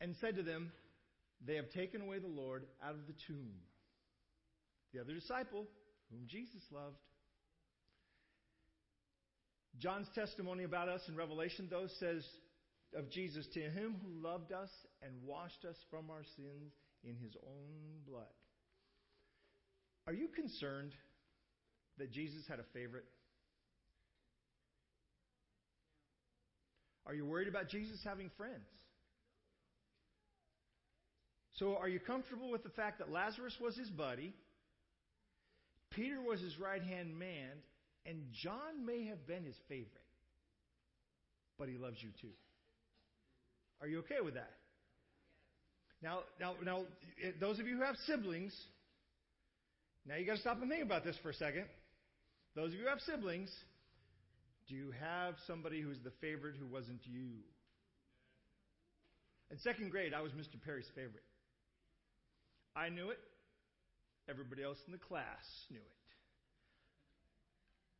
and 0.02 0.16
said 0.22 0.36
to 0.36 0.44
them, 0.44 0.72
They 1.46 1.56
have 1.56 1.70
taken 1.72 2.02
away 2.02 2.20
the 2.20 2.28
Lord 2.28 2.66
out 2.84 2.96
of 2.96 3.08
the 3.08 3.16
tomb. 3.28 3.52
The 4.94 5.02
other 5.02 5.14
disciple 5.14 5.66
whom 6.12 6.22
Jesus 6.28 6.62
loved. 6.72 6.98
John's 9.78 10.08
testimony 10.16 10.64
about 10.64 10.90
us 10.90 11.02
in 11.08 11.16
Revelation, 11.16 11.68
though, 11.70 11.88
says 12.00 12.26
of 12.98 13.10
Jesus, 13.10 13.46
To 13.54 13.60
him 13.60 13.96
who 14.04 14.28
loved 14.28 14.52
us 14.52 14.70
and 15.02 15.14
washed 15.24 15.64
us 15.64 15.76
from 15.90 16.10
our 16.10 16.24
sins 16.36 16.74
in 17.04 17.16
his 17.16 17.36
own 17.46 18.02
blood. 18.08 18.24
Are 20.08 20.14
you 20.14 20.28
concerned 20.28 20.92
that 21.98 22.12
Jesus 22.12 22.48
had 22.48 22.60
a 22.60 22.66
favorite? 22.74 23.06
Are 27.06 27.14
you 27.14 27.26
worried 27.26 27.48
about 27.48 27.70
Jesus 27.70 28.00
having 28.04 28.30
friends? 28.38 28.68
So, 31.54 31.76
are 31.76 31.90
you 31.90 32.00
comfortable 32.00 32.50
with 32.52 32.64
the 32.64 32.70
fact 32.70 33.00
that 33.00 33.12
Lazarus 33.12 33.54
was 33.60 33.76
his 33.76 33.90
buddy, 33.90 34.34
Peter 35.92 36.22
was 36.22 36.40
his 36.40 36.58
right 36.58 36.82
hand 36.82 37.18
man, 37.18 37.50
and 38.06 38.24
John 38.44 38.86
may 38.86 39.06
have 39.08 39.28
been 39.28 39.44
his 39.44 39.56
favorite, 39.68 39.90
but 41.58 41.68
he 41.68 41.78
loves 41.78 41.98
you 42.02 42.10
too? 42.22 42.34
Are 43.82 43.88
you 43.88 44.00
okay 44.00 44.22
with 44.24 44.36
that? 44.36 44.52
Now, 46.02 46.20
now, 46.40 46.54
now, 46.64 46.82
eh, 47.24 47.32
those 47.42 47.60
of 47.60 47.68
you 47.68 47.78
who 47.78 47.84
have 47.84 47.96
siblings, 48.08 48.56
now 50.06 50.16
you 50.16 50.26
got 50.26 50.36
to 50.36 50.42
stop 50.42 50.62
and 50.62 50.70
think 50.70 50.84
about 50.84 51.04
this 51.04 51.18
for 51.22 51.30
a 51.30 51.34
second. 51.34 51.66
Those 52.56 52.68
of 52.68 52.74
you 52.76 52.84
who 52.84 52.90
have 52.90 53.02
siblings, 53.02 53.50
do 54.70 54.76
you 54.76 54.94
have 55.02 55.34
somebody 55.48 55.82
who's 55.82 55.98
the 56.04 56.14
favorite 56.22 56.56
who 56.60 56.68
wasn't 56.68 57.02
you? 57.04 57.42
In 59.52 59.58
second 59.60 59.90
grade, 59.90 60.14
I 60.14 60.22
was 60.22 60.32
Mr. 60.34 60.62
Perry's 60.64 60.90
favorite. 60.94 61.26
I 62.76 62.90
knew 62.90 63.10
it. 63.10 63.18
Everybody 64.30 64.64
else 64.64 64.78
in 64.86 64.94
the 64.94 65.00
class 65.00 65.44
knew 65.72 65.80
it. 65.80 66.00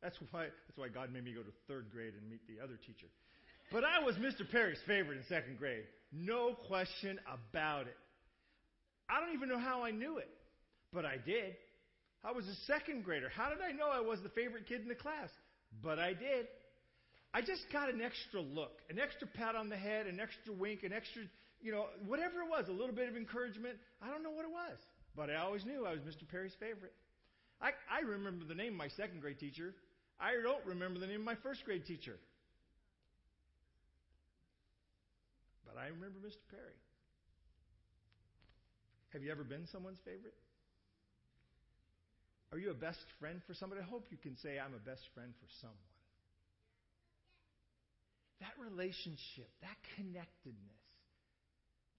That's 0.00 0.16
why, 0.30 0.44
that's 0.44 0.78
why 0.78 0.88
God 0.88 1.12
made 1.12 1.24
me 1.24 1.32
go 1.34 1.42
to 1.42 1.52
third 1.66 1.90
grade 1.92 2.14
and 2.14 2.30
meet 2.30 2.40
the 2.46 2.62
other 2.62 2.78
teacher. 2.86 3.10
But 3.72 3.84
I 3.84 4.02
was 4.04 4.14
Mr. 4.14 4.48
Perry's 4.50 4.78
favorite 4.86 5.18
in 5.18 5.24
second 5.28 5.58
grade. 5.58 5.84
No 6.12 6.54
question 6.68 7.18
about 7.26 7.86
it. 7.88 7.96
I 9.10 9.20
don't 9.20 9.34
even 9.34 9.48
know 9.48 9.58
how 9.58 9.82
I 9.82 9.90
knew 9.90 10.18
it, 10.18 10.30
but 10.92 11.04
I 11.04 11.16
did. 11.24 11.56
I 12.24 12.32
was 12.32 12.46
a 12.46 12.54
second 12.66 13.04
grader. 13.04 13.28
How 13.28 13.48
did 13.48 13.58
I 13.60 13.72
know 13.72 13.88
I 13.90 14.00
was 14.00 14.20
the 14.22 14.28
favorite 14.30 14.66
kid 14.68 14.82
in 14.82 14.88
the 14.88 14.94
class? 14.94 15.30
But 15.82 15.98
I 15.98 16.14
did. 16.14 16.46
I 17.32 17.40
just 17.42 17.62
got 17.72 17.88
an 17.88 18.00
extra 18.00 18.40
look, 18.40 18.82
an 18.90 18.98
extra 18.98 19.26
pat 19.26 19.54
on 19.54 19.68
the 19.68 19.76
head, 19.76 20.06
an 20.06 20.18
extra 20.18 20.52
wink, 20.52 20.82
an 20.82 20.92
extra, 20.92 21.22
you 21.62 21.70
know, 21.70 21.86
whatever 22.06 22.42
it 22.42 22.50
was, 22.50 22.66
a 22.68 22.72
little 22.72 22.94
bit 22.94 23.08
of 23.08 23.16
encouragement. 23.16 23.76
I 24.02 24.10
don't 24.10 24.22
know 24.22 24.30
what 24.30 24.44
it 24.44 24.50
was, 24.50 24.78
but 25.14 25.30
I 25.30 25.36
always 25.36 25.64
knew 25.64 25.86
I 25.86 25.92
was 25.92 26.00
Mr. 26.00 26.28
Perry's 26.28 26.54
favorite. 26.58 26.92
I, 27.62 27.70
I 27.86 28.00
remember 28.00 28.44
the 28.44 28.54
name 28.54 28.72
of 28.72 28.78
my 28.78 28.88
second 28.88 29.20
grade 29.20 29.38
teacher. 29.38 29.74
I 30.18 30.32
don't 30.42 30.64
remember 30.66 30.98
the 30.98 31.06
name 31.06 31.20
of 31.20 31.26
my 31.26 31.36
first 31.36 31.64
grade 31.64 31.86
teacher. 31.86 32.16
But 35.64 35.78
I 35.78 35.86
remember 35.86 36.18
Mr. 36.18 36.42
Perry. 36.50 36.78
Have 39.12 39.22
you 39.22 39.30
ever 39.30 39.44
been 39.44 39.66
someone's 39.70 39.98
favorite? 40.04 40.34
Are 42.52 42.58
you 42.58 42.70
a 42.70 42.74
best 42.74 43.06
friend 43.20 43.40
for 43.46 43.54
somebody? 43.54 43.82
I 43.82 43.84
hope 43.84 44.06
you 44.10 44.18
can 44.18 44.36
say, 44.38 44.58
I'm 44.58 44.74
a 44.74 44.82
best 44.82 45.02
friend 45.14 45.32
for 45.38 45.46
someone. 45.60 45.89
That 48.40 48.56
relationship, 48.58 49.48
that 49.60 49.76
connectedness. 49.96 50.84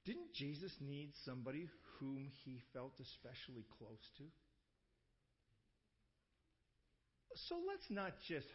Didn't 0.06 0.34
Jesus 0.34 0.74
need 0.82 1.14
somebody 1.26 1.70
whom 2.00 2.30
he 2.44 2.60
felt 2.74 2.94
especially 3.00 3.66
close 3.78 4.02
to? 4.18 4.26
So 7.48 7.56
let's 7.70 7.86
not 7.90 8.14
just 8.28 8.48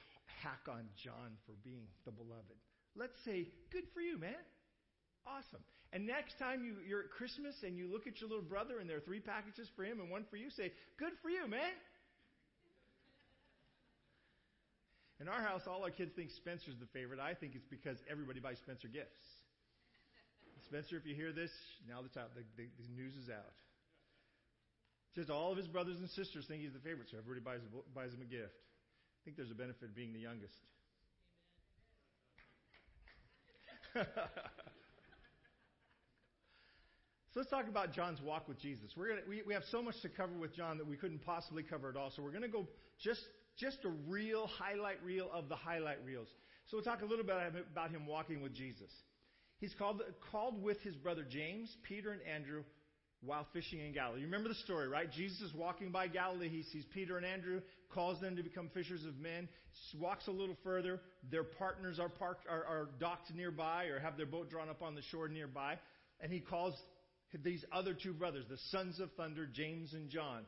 hack 0.43 0.67
on 0.69 0.85
John 1.03 1.39
for 1.47 1.55
being 1.65 1.87
the 2.05 2.13
beloved. 2.13 2.59
Let's 2.97 3.17
say, 3.25 3.49
good 3.71 3.87
for 3.95 4.01
you, 4.01 4.19
man. 4.19 4.43
Awesome. 5.27 5.63
And 5.93 6.07
next 6.07 6.39
time 6.39 6.65
you, 6.65 6.77
you're 6.87 7.07
at 7.07 7.11
Christmas 7.11 7.55
and 7.63 7.79
you 7.79 7.87
look 7.91 8.07
at 8.07 8.21
your 8.21 8.29
little 8.29 8.45
brother 8.45 8.79
and 8.79 8.91
there 8.91 8.99
are 8.99 9.07
three 9.07 9.21
packages 9.21 9.69
for 9.77 9.85
him 9.85 10.01
and 10.01 10.11
one 10.11 10.25
for 10.31 10.37
you, 10.37 10.51
say, 10.51 10.73
good 10.99 11.15
for 11.23 11.31
you, 11.31 11.47
man. 11.47 11.73
In 15.21 15.29
our 15.29 15.41
house, 15.41 15.63
all 15.67 15.83
our 15.83 15.91
kids 15.91 16.13
think 16.15 16.31
Spencer's 16.31 16.77
the 16.79 16.87
favorite. 16.93 17.21
I 17.21 17.33
think 17.33 17.55
it's 17.55 17.65
because 17.71 17.97
everybody 18.11 18.41
buys 18.41 18.59
Spencer 18.59 18.89
gifts. 18.89 19.17
Spencer, 20.69 20.97
if 20.97 21.07
you 21.07 21.15
hear 21.15 21.33
this, 21.33 21.51
now 21.89 22.03
the, 22.03 22.13
top, 22.13 22.35
the, 22.37 22.45
the, 22.57 22.69
the 22.69 22.89
news 22.93 23.17
is 23.17 23.31
out. 23.31 23.57
Just 25.17 25.31
all 25.31 25.51
of 25.51 25.57
his 25.57 25.67
brothers 25.67 25.97
and 25.97 26.11
sisters 26.11 26.45
think 26.47 26.61
he's 26.61 26.75
the 26.75 26.85
favorite, 26.85 27.09
so 27.11 27.17
everybody 27.17 27.41
buys, 27.41 27.65
buys 27.95 28.13
him 28.13 28.21
a 28.21 28.29
gift. 28.29 28.53
I 28.53 29.21
think 29.25 29.39
there's 29.39 29.51
a 29.51 29.57
benefit 29.57 29.89
of 29.89 29.97
being 29.97 30.13
the 30.13 30.21
youngest. 30.21 30.53
so 37.33 37.41
let's 37.41 37.49
talk 37.49 37.67
about 37.67 37.95
John's 37.95 38.21
walk 38.21 38.47
with 38.47 38.61
Jesus. 38.61 38.93
We're 38.95 39.09
gonna, 39.09 39.23
we, 39.27 39.41
we 39.47 39.55
have 39.55 39.65
so 39.71 39.81
much 39.81 39.99
to 40.03 40.11
cover 40.11 40.37
with 40.37 40.55
John 40.55 40.77
that 40.77 40.87
we 40.87 40.97
couldn't 40.99 41.25
possibly 41.25 41.63
cover 41.63 41.89
it 41.89 41.97
all. 41.97 42.13
So 42.15 42.23
we're 42.23 42.31
going 42.31 42.43
to 42.43 42.49
go 42.49 42.69
just, 43.01 43.23
just 43.59 43.79
a 43.85 43.91
real 44.09 44.47
highlight 44.47 45.03
reel 45.05 45.29
of 45.33 45.49
the 45.49 45.57
highlight 45.57 45.99
reels. 46.05 46.29
So 46.67 46.77
we'll 46.77 46.85
talk 46.85 47.03
a 47.03 47.07
little 47.07 47.25
bit 47.25 47.37
about 47.71 47.91
him 47.91 48.07
walking 48.07 48.43
with 48.43 48.55
Jesus. 48.55 48.91
He's 49.59 49.75
called, 49.79 50.03
called 50.31 50.63
with 50.63 50.81
his 50.81 50.95
brother 50.97 51.25
James, 51.29 51.75
Peter, 51.89 52.13
and 52.13 52.21
Andrew 52.23 52.63
while 53.23 53.47
fishing 53.53 53.81
in 53.81 53.93
Galilee. 53.93 54.21
You 54.21 54.27
remember 54.27 54.49
the 54.49 54.55
story, 54.57 54.89
right? 54.89 55.11
Jesus 55.11 55.41
is 55.41 55.55
walking 55.55 55.91
by 55.91 56.07
Galilee. 56.07 56.49
He 56.49 56.63
sees 56.65 56.85
Peter 56.93 57.17
and 57.17 57.25
Andrew, 57.25 57.61
calls 57.89 58.21
them 58.21 58.37
to 58.37 58.43
become 58.43 58.69
fishers 58.75 59.05
of 59.05 59.19
men, 59.19 59.49
walks 59.99 60.29
a 60.29 60.31
little 60.31 60.57
further. 60.63 61.01
Their 61.31 61.45
partners 61.45 61.99
are, 61.99 62.09
parked, 62.09 62.47
are, 62.49 62.65
are 62.65 62.89
docked 63.01 63.35
nearby 63.35 63.87
or 63.87 63.99
have 63.99 64.17
their 64.17 64.27
boat 64.27 64.51
drawn 64.51 64.69
up 64.69 64.83
on 64.83 64.95
the 64.95 65.03
shore 65.11 65.29
nearby. 65.29 65.79
And 66.21 66.33
he 66.33 66.41
calls 66.41 66.75
these 67.43 67.65
other 67.73 67.95
two 67.95 68.13
brothers, 68.13 68.45
the 68.49 68.59
sons 68.71 69.01
of 69.01 69.11
thunder, 69.13 69.47
James 69.47 69.93
and 69.93 70.09
John. 70.11 70.45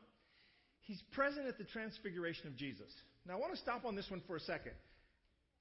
He's 0.89 1.03
present 1.11 1.45
at 1.45 1.59
the 1.59 1.65
transfiguration 1.65 2.47
of 2.47 2.55
Jesus. 2.55 2.89
Now, 3.27 3.35
I 3.35 3.39
want 3.39 3.53
to 3.53 3.59
stop 3.59 3.85
on 3.85 3.95
this 3.95 4.09
one 4.09 4.23
for 4.25 4.37
a 4.37 4.39
second. 4.39 4.71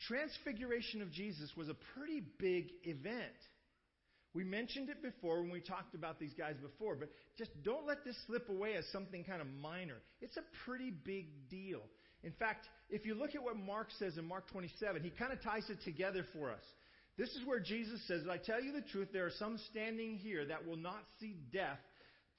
Transfiguration 0.06 1.02
of 1.02 1.12
Jesus 1.12 1.52
was 1.54 1.68
a 1.68 1.76
pretty 1.94 2.22
big 2.38 2.70
event. 2.84 3.36
We 4.32 4.42
mentioned 4.42 4.88
it 4.88 5.02
before 5.02 5.42
when 5.42 5.50
we 5.50 5.60
talked 5.60 5.94
about 5.94 6.18
these 6.18 6.32
guys 6.32 6.54
before, 6.62 6.94
but 6.94 7.10
just 7.36 7.50
don't 7.62 7.86
let 7.86 8.06
this 8.06 8.16
slip 8.26 8.48
away 8.48 8.76
as 8.76 8.86
something 8.90 9.22
kind 9.22 9.42
of 9.42 9.48
minor. 9.60 9.96
It's 10.22 10.38
a 10.38 10.44
pretty 10.64 10.90
big 10.90 11.26
deal. 11.50 11.82
In 12.22 12.32
fact, 12.32 12.66
if 12.88 13.04
you 13.04 13.14
look 13.14 13.34
at 13.34 13.42
what 13.42 13.58
Mark 13.58 13.88
says 13.98 14.16
in 14.16 14.24
Mark 14.24 14.50
27, 14.50 15.02
he 15.02 15.10
kind 15.10 15.34
of 15.34 15.42
ties 15.42 15.68
it 15.68 15.76
together 15.84 16.24
for 16.32 16.50
us. 16.50 16.64
This 17.18 17.28
is 17.30 17.44
where 17.44 17.60
Jesus 17.60 18.00
says, 18.08 18.22
I 18.30 18.38
tell 18.38 18.62
you 18.62 18.72
the 18.72 18.80
truth, 18.80 19.08
there 19.12 19.26
are 19.26 19.32
some 19.38 19.58
standing 19.70 20.16
here 20.16 20.46
that 20.46 20.66
will 20.66 20.78
not 20.78 21.02
see 21.20 21.36
death 21.52 21.80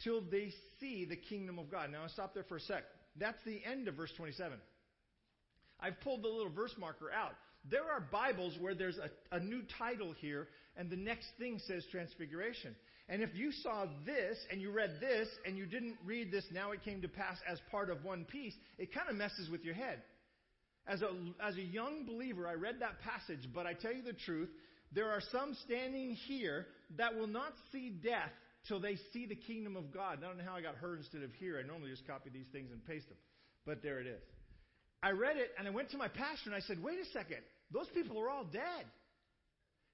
till 0.03 0.21
they 0.21 0.51
see 0.79 1.05
the 1.05 1.15
kingdom 1.15 1.59
of 1.59 1.69
God. 1.69 1.91
Now, 1.91 2.03
I'll 2.03 2.09
stop 2.09 2.33
there 2.33 2.43
for 2.43 2.57
a 2.57 2.61
sec. 2.61 2.83
That's 3.17 3.37
the 3.45 3.61
end 3.65 3.87
of 3.87 3.95
verse 3.95 4.11
27. 4.17 4.57
I've 5.79 5.99
pulled 6.01 6.23
the 6.23 6.27
little 6.27 6.51
verse 6.51 6.73
marker 6.77 7.11
out. 7.11 7.33
There 7.69 7.83
are 7.83 7.99
Bibles 8.11 8.55
where 8.59 8.73
there's 8.73 8.97
a, 8.97 9.35
a 9.35 9.39
new 9.39 9.61
title 9.77 10.13
here, 10.19 10.47
and 10.77 10.89
the 10.89 10.95
next 10.95 11.27
thing 11.37 11.59
says 11.67 11.85
Transfiguration. 11.91 12.75
And 13.09 13.23
if 13.23 13.33
you 13.33 13.51
saw 13.51 13.85
this 14.05 14.37
and 14.51 14.61
you 14.61 14.71
read 14.71 14.97
this 15.01 15.27
and 15.45 15.57
you 15.57 15.65
didn't 15.65 15.97
read 16.05 16.31
this, 16.31 16.45
now 16.51 16.71
it 16.71 16.83
came 16.83 17.01
to 17.01 17.07
pass 17.07 17.37
as 17.51 17.59
part 17.71 17.89
of 17.89 18.03
one 18.05 18.23
piece, 18.25 18.53
it 18.77 18.93
kind 18.93 19.09
of 19.09 19.15
messes 19.15 19.49
with 19.49 19.65
your 19.65 19.73
head. 19.73 20.01
As 20.87 21.01
a, 21.01 21.09
as 21.43 21.55
a 21.55 21.61
young 21.61 22.05
believer, 22.05 22.47
I 22.47 22.53
read 22.53 22.75
that 22.79 22.99
passage, 23.01 23.49
but 23.53 23.65
I 23.65 23.73
tell 23.73 23.93
you 23.93 24.03
the 24.03 24.13
truth, 24.13 24.49
there 24.91 25.09
are 25.09 25.21
some 25.31 25.55
standing 25.65 26.15
here 26.27 26.67
that 26.97 27.15
will 27.15 27.27
not 27.27 27.53
see 27.71 27.89
death 27.89 28.31
till 28.67 28.79
they 28.79 28.97
see 29.13 29.25
the 29.25 29.35
kingdom 29.35 29.75
of 29.75 29.91
God. 29.93 30.19
I 30.19 30.27
don't 30.27 30.37
know 30.37 30.43
how 30.43 30.55
I 30.55 30.61
got 30.61 30.75
her 30.75 30.95
instead 30.95 31.23
of 31.23 31.33
here. 31.33 31.59
I 31.61 31.67
normally 31.67 31.89
just 31.91 32.05
copy 32.05 32.29
these 32.29 32.47
things 32.51 32.71
and 32.71 32.83
paste 32.85 33.07
them. 33.07 33.17
But 33.65 33.81
there 33.81 33.99
it 33.99 34.07
is. 34.07 34.21
I 35.01 35.11
read 35.11 35.37
it 35.37 35.51
and 35.57 35.67
I 35.67 35.71
went 35.71 35.91
to 35.91 35.97
my 35.97 36.07
pastor 36.07 36.47
and 36.47 36.55
I 36.55 36.59
said, 36.59 36.81
wait 36.83 36.99
a 36.99 37.05
second. 37.13 37.39
Those 37.71 37.87
people 37.93 38.19
are 38.19 38.29
all 38.29 38.43
dead. 38.43 38.85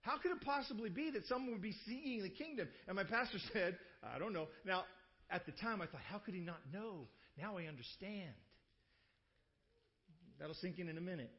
How 0.02 0.18
could 0.18 0.32
it 0.32 0.42
possibly 0.42 0.90
be 0.90 1.12
that 1.12 1.26
someone 1.28 1.52
would 1.52 1.62
be 1.62 1.76
seeing 1.86 2.24
the 2.24 2.30
kingdom? 2.30 2.68
And 2.88 2.96
my 2.96 3.04
pastor 3.04 3.38
said, 3.54 3.78
I 4.04 4.20
don't 4.20 4.34
know. 4.34 4.48
Now, 4.66 4.84
at 5.30 5.46
the 5.46 5.52
time, 5.54 5.82
I 5.82 5.88
thought, 5.88 6.02
how 6.10 6.20
could 6.20 6.36
he 6.36 6.42
not 6.42 6.60
know? 6.72 7.08
Now 7.38 7.58
I 7.58 7.66
understand. 7.66 8.34
That'll 10.40 10.56
sink 10.56 10.80
in 10.80 10.90
in 10.90 10.98
a 10.98 11.02
minute. 11.02 11.32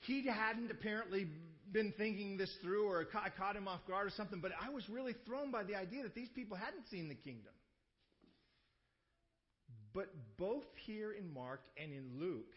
He 0.00 0.26
hadn't 0.26 0.70
apparently 0.70 1.28
been 1.70 1.92
thinking 1.98 2.36
this 2.36 2.54
through, 2.62 2.88
or 2.88 3.06
I 3.14 3.28
caught 3.30 3.56
him 3.56 3.68
off 3.68 3.80
guard 3.86 4.06
or 4.06 4.10
something, 4.10 4.40
but 4.40 4.52
I 4.60 4.70
was 4.70 4.88
really 4.88 5.14
thrown 5.26 5.50
by 5.50 5.64
the 5.64 5.74
idea 5.74 6.02
that 6.04 6.14
these 6.14 6.30
people 6.34 6.56
hadn't 6.56 6.88
seen 6.90 7.08
the 7.08 7.14
kingdom. 7.14 7.52
But 9.92 10.08
both 10.36 10.64
here 10.86 11.12
in 11.12 11.32
Mark 11.32 11.62
and 11.76 11.92
in 11.92 12.20
Luke, 12.20 12.54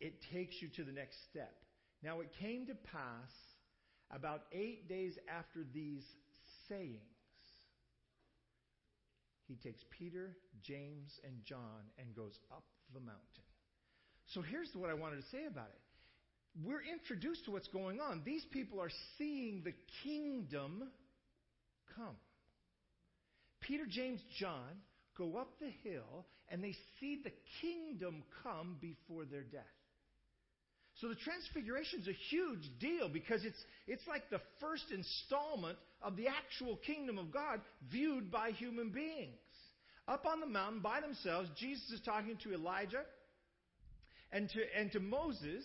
it 0.00 0.14
takes 0.32 0.56
you 0.60 0.68
to 0.76 0.84
the 0.84 0.92
next 0.92 1.16
step. 1.30 1.54
Now, 2.02 2.20
it 2.20 2.28
came 2.40 2.66
to 2.66 2.74
pass 2.74 3.30
about 4.10 4.42
eight 4.52 4.88
days 4.88 5.16
after 5.28 5.60
these 5.72 6.04
sayings, 6.68 6.98
he 9.46 9.56
takes 9.56 9.82
Peter, 9.90 10.36
James, 10.62 11.12
and 11.24 11.44
John 11.44 11.82
and 11.98 12.14
goes 12.14 12.38
up 12.50 12.64
the 12.94 13.00
mountain. 13.00 13.44
So 14.32 14.40
here's 14.40 14.70
what 14.74 14.88
I 14.88 14.94
wanted 14.94 15.16
to 15.16 15.28
say 15.30 15.44
about 15.46 15.68
it. 15.68 15.80
We're 16.60 16.82
introduced 16.82 17.46
to 17.46 17.50
what's 17.50 17.68
going 17.68 18.00
on. 18.00 18.22
These 18.24 18.44
people 18.52 18.80
are 18.80 18.90
seeing 19.16 19.62
the 19.64 19.72
kingdom 20.02 20.90
come. 21.96 22.16
Peter, 23.60 23.84
James, 23.88 24.20
John 24.38 24.82
go 25.16 25.36
up 25.36 25.58
the 25.60 25.70
hill 25.88 26.26
and 26.50 26.62
they 26.62 26.74
see 27.00 27.20
the 27.22 27.32
kingdom 27.60 28.22
come 28.42 28.76
before 28.80 29.24
their 29.24 29.42
death. 29.42 29.62
So 31.00 31.08
the 31.08 31.14
transfiguration 31.14 32.00
is 32.00 32.08
a 32.08 32.12
huge 32.30 32.70
deal 32.78 33.08
because 33.08 33.44
it's, 33.44 33.58
it's 33.86 34.06
like 34.06 34.28
the 34.30 34.40
first 34.60 34.84
installment 34.92 35.78
of 36.02 36.16
the 36.16 36.26
actual 36.28 36.76
kingdom 36.76 37.18
of 37.18 37.32
God 37.32 37.60
viewed 37.90 38.30
by 38.30 38.50
human 38.50 38.90
beings. 38.90 39.38
Up 40.06 40.26
on 40.26 40.40
the 40.40 40.46
mountain 40.46 40.80
by 40.80 41.00
themselves, 41.00 41.48
Jesus 41.58 41.90
is 41.92 42.00
talking 42.04 42.36
to 42.42 42.52
Elijah 42.52 43.04
and 44.32 44.50
to, 44.50 44.60
and 44.78 44.92
to 44.92 45.00
Moses, 45.00 45.64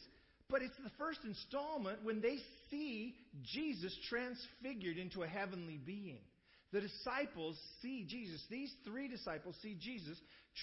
but 0.49 0.61
it's 0.61 0.77
the 0.83 0.91
first 0.97 1.19
installment 1.23 2.03
when 2.03 2.21
they 2.21 2.37
see 2.69 3.15
Jesus 3.43 3.95
transfigured 4.09 4.97
into 4.97 5.23
a 5.23 5.27
heavenly 5.27 5.79
being. 5.83 6.19
The 6.73 6.81
disciples 6.81 7.57
see 7.81 8.05
Jesus. 8.07 8.43
These 8.49 8.73
three 8.83 9.07
disciples 9.07 9.55
see 9.61 9.77
Jesus 9.79 10.17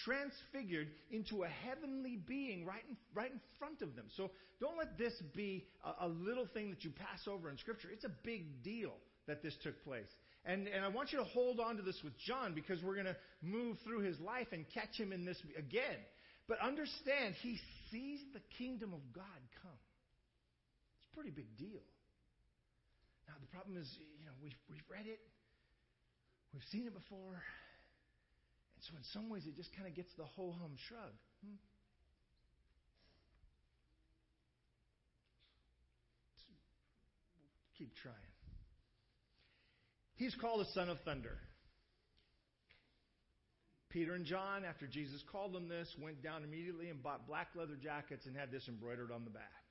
transfigured 0.04 0.88
into 1.10 1.44
a 1.44 1.48
heavenly 1.48 2.18
being 2.26 2.66
right 2.66 2.82
in, 2.88 2.96
right 3.14 3.30
in 3.30 3.40
front 3.58 3.80
of 3.80 3.94
them. 3.96 4.06
So 4.16 4.30
don't 4.60 4.76
let 4.76 4.98
this 4.98 5.14
be 5.34 5.66
a, 5.84 6.06
a 6.06 6.08
little 6.08 6.46
thing 6.52 6.70
that 6.70 6.84
you 6.84 6.90
pass 6.90 7.26
over 7.26 7.48
in 7.48 7.56
Scripture. 7.58 7.88
It's 7.92 8.04
a 8.04 8.12
big 8.22 8.62
deal 8.62 8.92
that 9.26 9.42
this 9.42 9.54
took 9.62 9.82
place. 9.84 10.10
And, 10.44 10.68
and 10.68 10.84
I 10.84 10.88
want 10.88 11.12
you 11.12 11.18
to 11.18 11.24
hold 11.24 11.58
on 11.58 11.76
to 11.76 11.82
this 11.82 11.98
with 12.04 12.12
John 12.18 12.54
because 12.54 12.82
we're 12.82 12.94
going 12.94 13.06
to 13.06 13.16
move 13.40 13.78
through 13.84 14.00
his 14.00 14.20
life 14.20 14.48
and 14.52 14.66
catch 14.74 14.98
him 14.98 15.12
in 15.12 15.24
this 15.24 15.40
again. 15.56 15.96
But 16.46 16.60
understand, 16.60 17.34
he 17.40 17.58
sees 17.94 18.18
the 18.34 18.42
kingdom 18.58 18.90
of 18.90 19.00
God 19.14 19.40
come. 19.62 19.78
It's 20.98 21.06
a 21.06 21.14
pretty 21.14 21.30
big 21.30 21.46
deal. 21.54 21.86
Now, 23.30 23.38
the 23.38 23.46
problem 23.54 23.78
is, 23.78 23.86
you 24.18 24.26
know, 24.26 24.34
we've, 24.42 24.58
we've 24.68 24.84
read 24.90 25.06
it, 25.06 25.22
We've 26.54 26.62
seen 26.70 26.86
it 26.86 26.94
before. 26.94 27.34
And 27.34 28.82
so, 28.86 28.94
in 28.96 29.02
some 29.12 29.28
ways, 29.28 29.42
it 29.44 29.56
just 29.56 29.74
kind 29.74 29.88
of 29.88 29.94
gets 29.96 30.14
the 30.16 30.24
whole 30.24 30.54
hum 30.60 30.76
shrug. 30.86 31.10
Hmm? 31.44 31.56
Keep 37.76 37.90
trying. 38.00 38.14
He's 40.14 40.34
called 40.40 40.60
the 40.60 40.70
Son 40.74 40.88
of 40.88 41.00
Thunder. 41.00 41.38
Peter 43.94 44.18
and 44.18 44.26
John, 44.26 44.66
after 44.66 44.90
Jesus 44.90 45.22
called 45.30 45.54
them 45.54 45.68
this, 45.70 45.86
went 46.02 46.20
down 46.20 46.42
immediately 46.42 46.90
and 46.90 47.00
bought 47.00 47.28
black 47.28 47.54
leather 47.54 47.78
jackets 47.80 48.26
and 48.26 48.34
had 48.34 48.50
this 48.50 48.66
embroidered 48.66 49.14
on 49.14 49.22
the 49.22 49.30
back 49.30 49.62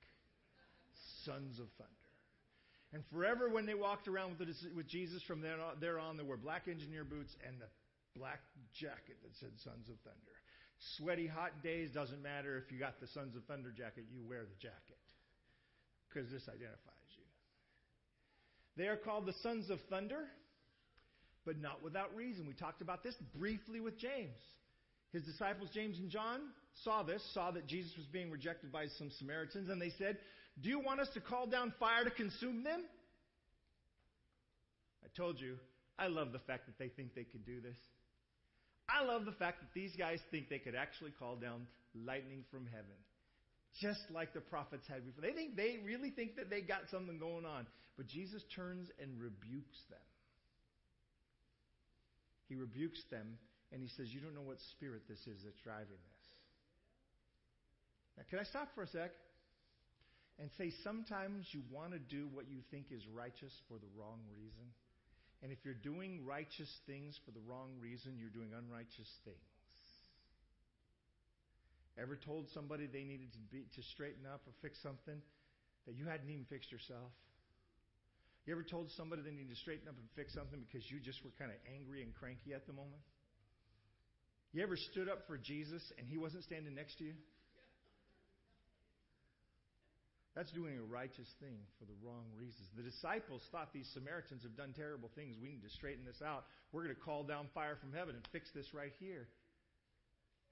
Sons 1.27 1.59
of 1.59 1.67
Thunder. 1.75 2.07
And 2.93 3.03
forever, 3.11 3.49
when 3.49 3.65
they 3.65 3.73
walked 3.75 4.07
around 4.07 4.39
with, 4.39 4.47
the, 4.47 4.55
with 4.73 4.87
Jesus 4.87 5.21
from 5.23 5.41
there 5.41 5.59
on, 5.59 5.75
there 5.81 5.99
on, 5.99 6.15
they 6.15 6.23
wore 6.23 6.37
black 6.37 6.69
engineer 6.71 7.03
boots 7.03 7.35
and 7.45 7.59
the 7.59 7.67
black 8.17 8.39
jacket 8.79 9.19
that 9.23 9.35
said 9.41 9.51
Sons 9.59 9.89
of 9.91 9.99
Thunder. 10.07 10.35
Sweaty, 10.95 11.27
hot 11.27 11.51
days, 11.61 11.91
doesn't 11.91 12.23
matter 12.23 12.55
if 12.55 12.71
you 12.71 12.79
got 12.79 13.01
the 13.01 13.07
Sons 13.07 13.35
of 13.35 13.43
Thunder 13.43 13.75
jacket, 13.75 14.05
you 14.09 14.23
wear 14.23 14.47
the 14.47 14.55
jacket. 14.55 15.03
Because 16.07 16.31
this 16.31 16.47
identifies 16.47 17.11
you. 17.19 17.27
They 18.77 18.87
are 18.87 18.95
called 18.95 19.25
the 19.25 19.35
Sons 19.43 19.69
of 19.69 19.79
Thunder, 19.89 20.31
but 21.45 21.59
not 21.59 21.83
without 21.83 22.15
reason. 22.15 22.47
We 22.47 22.53
talked 22.53 22.81
about 22.81 23.03
this 23.03 23.15
briefly 23.35 23.79
with 23.79 23.97
James. 23.97 24.39
His 25.11 25.23
disciples, 25.23 25.69
James 25.73 25.99
and 25.99 26.09
John, 26.09 26.41
saw 26.83 27.03
this, 27.03 27.21
saw 27.33 27.51
that 27.51 27.67
Jesus 27.67 27.91
was 27.97 28.07
being 28.07 28.31
rejected 28.31 28.71
by 28.71 28.87
some 28.97 29.11
Samaritans, 29.19 29.69
and 29.69 29.81
they 29.81 29.91
said, 29.97 30.17
Do 30.61 30.69
you 30.69 30.79
want 30.79 30.99
us 30.99 31.09
to 31.13 31.21
call 31.21 31.45
down 31.45 31.73
fire 31.79 32.03
to 32.03 32.09
consume 32.09 32.63
them? 32.63 32.81
I 35.03 35.07
told 35.15 35.39
you, 35.39 35.57
I 35.99 36.07
love 36.07 36.31
the 36.31 36.39
fact 36.39 36.65
that 36.65 36.79
they 36.79 36.89
think 36.89 37.13
they 37.13 37.25
could 37.25 37.45
do 37.45 37.61
this. 37.61 37.77
I 38.89 39.05
love 39.05 39.25
the 39.25 39.33
fact 39.33 39.61
that 39.61 39.73
these 39.73 39.95
guys 39.97 40.19
think 40.31 40.49
they 40.49 40.59
could 40.59 40.75
actually 40.75 41.11
call 41.11 41.35
down 41.35 41.67
lightning 41.93 42.43
from 42.49 42.65
heaven. 42.65 42.97
Just 43.79 44.01
like 44.11 44.33
the 44.33 44.41
prophets 44.41 44.85
had 44.87 45.05
before. 45.05 45.21
They 45.21 45.35
think 45.35 45.55
they 45.55 45.79
really 45.83 46.09
think 46.09 46.35
that 46.35 46.49
they 46.49 46.61
got 46.61 46.89
something 46.91 47.17
going 47.17 47.45
on. 47.45 47.65
But 47.97 48.07
Jesus 48.07 48.43
turns 48.55 48.89
and 49.01 49.19
rebukes 49.19 49.81
them. 49.89 49.99
He 52.53 52.61
rebukes 52.61 53.01
them 53.09 53.41
and 53.73 53.81
he 53.81 53.89
says, 53.97 54.13
You 54.13 54.21
don't 54.21 54.37
know 54.37 54.45
what 54.45 54.61
spirit 54.77 55.09
this 55.09 55.17
is 55.25 55.41
that's 55.41 55.57
driving 55.65 55.97
this. 55.97 56.25
Now, 58.13 58.29
can 58.29 58.37
I 58.37 58.45
stop 58.45 58.69
for 58.77 58.85
a 58.85 58.91
sec 58.93 59.09
and 60.37 60.53
say 60.53 60.69
sometimes 60.85 61.49
you 61.49 61.65
want 61.73 61.97
to 61.97 62.01
do 62.13 62.29
what 62.29 62.45
you 62.45 62.61
think 62.69 62.93
is 62.93 63.01
righteous 63.09 63.49
for 63.65 63.81
the 63.81 63.89
wrong 63.97 64.21
reason? 64.29 64.69
And 65.41 65.49
if 65.49 65.65
you're 65.65 65.81
doing 65.81 66.21
righteous 66.29 66.69
things 66.85 67.17
for 67.25 67.33
the 67.33 67.41
wrong 67.41 67.73
reason, 67.81 68.21
you're 68.21 68.29
doing 68.29 68.53
unrighteous 68.53 69.09
things. 69.25 69.49
Ever 71.97 72.21
told 72.21 72.53
somebody 72.53 72.85
they 72.85 73.01
needed 73.01 73.33
to, 73.33 73.41
be, 73.49 73.65
to 73.65 73.81
straighten 73.97 74.29
up 74.29 74.45
or 74.45 74.53
fix 74.61 74.77
something 74.85 75.17
that 75.89 75.97
you 75.97 76.05
hadn't 76.05 76.29
even 76.29 76.45
fixed 76.53 76.69
yourself? 76.69 77.09
You 78.45 78.51
ever 78.51 78.63
told 78.63 78.91
somebody 78.99 79.23
they 79.23 79.31
need 79.31 79.49
to 79.49 79.55
straighten 79.55 79.87
up 79.87 79.95
and 79.95 80.07
fix 80.15 80.35
something 80.35 80.59
because 80.59 80.83
you 80.91 80.99
just 80.99 81.23
were 81.23 81.31
kind 81.39 81.51
of 81.51 81.57
angry 81.71 82.03
and 82.03 82.11
cranky 82.13 82.51
at 82.51 82.67
the 82.67 82.75
moment? 82.75 82.99
You 84.51 84.61
ever 84.61 84.75
stood 84.75 85.07
up 85.07 85.25
for 85.25 85.39
Jesus 85.39 85.81
and 85.97 86.05
he 86.05 86.19
wasn't 86.19 86.43
standing 86.43 86.75
next 86.75 86.99
to 86.99 87.05
you? 87.07 87.15
That's 90.35 90.51
doing 90.51 90.81
a 90.81 90.85
righteous 90.89 91.29
thing 91.37 91.61
for 91.77 91.85
the 91.85 91.93
wrong 92.01 92.25
reasons. 92.33 92.65
The 92.73 92.81
disciples 92.81 93.45
thought 93.53 93.69
these 93.69 93.89
Samaritans 93.93 94.41
have 94.41 94.57
done 94.57 94.73
terrible 94.73 95.13
things. 95.13 95.37
We 95.37 95.53
need 95.53 95.61
to 95.61 95.69
straighten 95.69 96.03
this 96.03 96.25
out. 96.25 96.49
We're 96.73 96.83
going 96.83 96.97
to 96.97 97.05
call 97.05 97.21
down 97.21 97.53
fire 97.53 97.77
from 97.77 97.93
heaven 97.93 98.17
and 98.17 98.25
fix 98.33 98.49
this 98.49 98.73
right 98.73 98.93
here. 98.97 99.29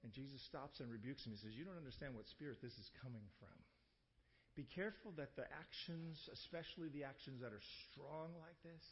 And 0.06 0.14
Jesus 0.14 0.38
stops 0.46 0.78
and 0.78 0.86
rebukes 0.90 1.26
him. 1.26 1.34
He 1.34 1.38
says, 1.38 1.58
You 1.58 1.66
don't 1.66 1.78
understand 1.78 2.14
what 2.14 2.30
spirit 2.30 2.62
this 2.62 2.74
is 2.78 2.90
coming 3.02 3.26
from. 3.42 3.58
Be 4.54 4.68
careful 4.68 5.16
that 5.16 5.32
the 5.34 5.48
actions, 5.48 6.28
especially 6.28 6.92
the 6.92 7.08
actions 7.08 7.40
that 7.40 7.56
are 7.56 7.64
strong 7.88 8.36
like 8.36 8.58
this, 8.60 8.84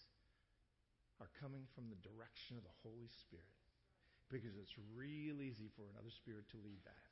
are 1.20 1.28
coming 1.36 1.68
from 1.76 1.92
the 1.92 2.00
direction 2.00 2.56
of 2.56 2.64
the 2.64 2.76
Holy 2.80 3.12
Spirit. 3.28 3.56
Because 4.32 4.56
it's 4.56 4.72
real 4.96 5.44
easy 5.44 5.68
for 5.76 5.84
another 5.92 6.08
spirit 6.08 6.48
to 6.54 6.58
lead 6.64 6.80
that 6.88 7.10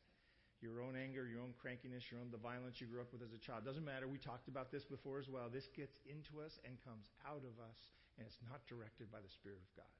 your 0.60 0.82
own 0.82 0.98
anger, 0.98 1.22
your 1.26 1.38
own 1.38 1.54
crankiness, 1.54 2.10
your 2.10 2.18
own 2.18 2.30
the 2.34 2.40
violence 2.40 2.82
you 2.82 2.86
grew 2.90 3.00
up 3.00 3.12
with 3.14 3.22
as 3.22 3.30
a 3.30 3.38
child. 3.38 3.64
Doesn't 3.64 3.84
matter. 3.84 4.10
We 4.10 4.18
talked 4.18 4.48
about 4.50 4.74
this 4.74 4.82
before 4.82 5.18
as 5.22 5.30
well. 5.30 5.46
This 5.46 5.70
gets 5.74 5.94
into 6.02 6.42
us 6.42 6.58
and 6.66 6.74
comes 6.82 7.06
out 7.22 7.46
of 7.46 7.54
us, 7.62 7.78
and 8.18 8.26
it's 8.26 8.42
not 8.50 8.58
directed 8.66 9.10
by 9.10 9.22
the 9.22 9.30
Spirit 9.30 9.62
of 9.62 9.70
God. 9.78 9.94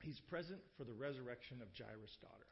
He's 0.00 0.20
present 0.20 0.60
for 0.80 0.84
the 0.88 0.96
resurrection 0.96 1.60
of 1.60 1.68
Jairus' 1.76 2.16
daughter. 2.22 2.48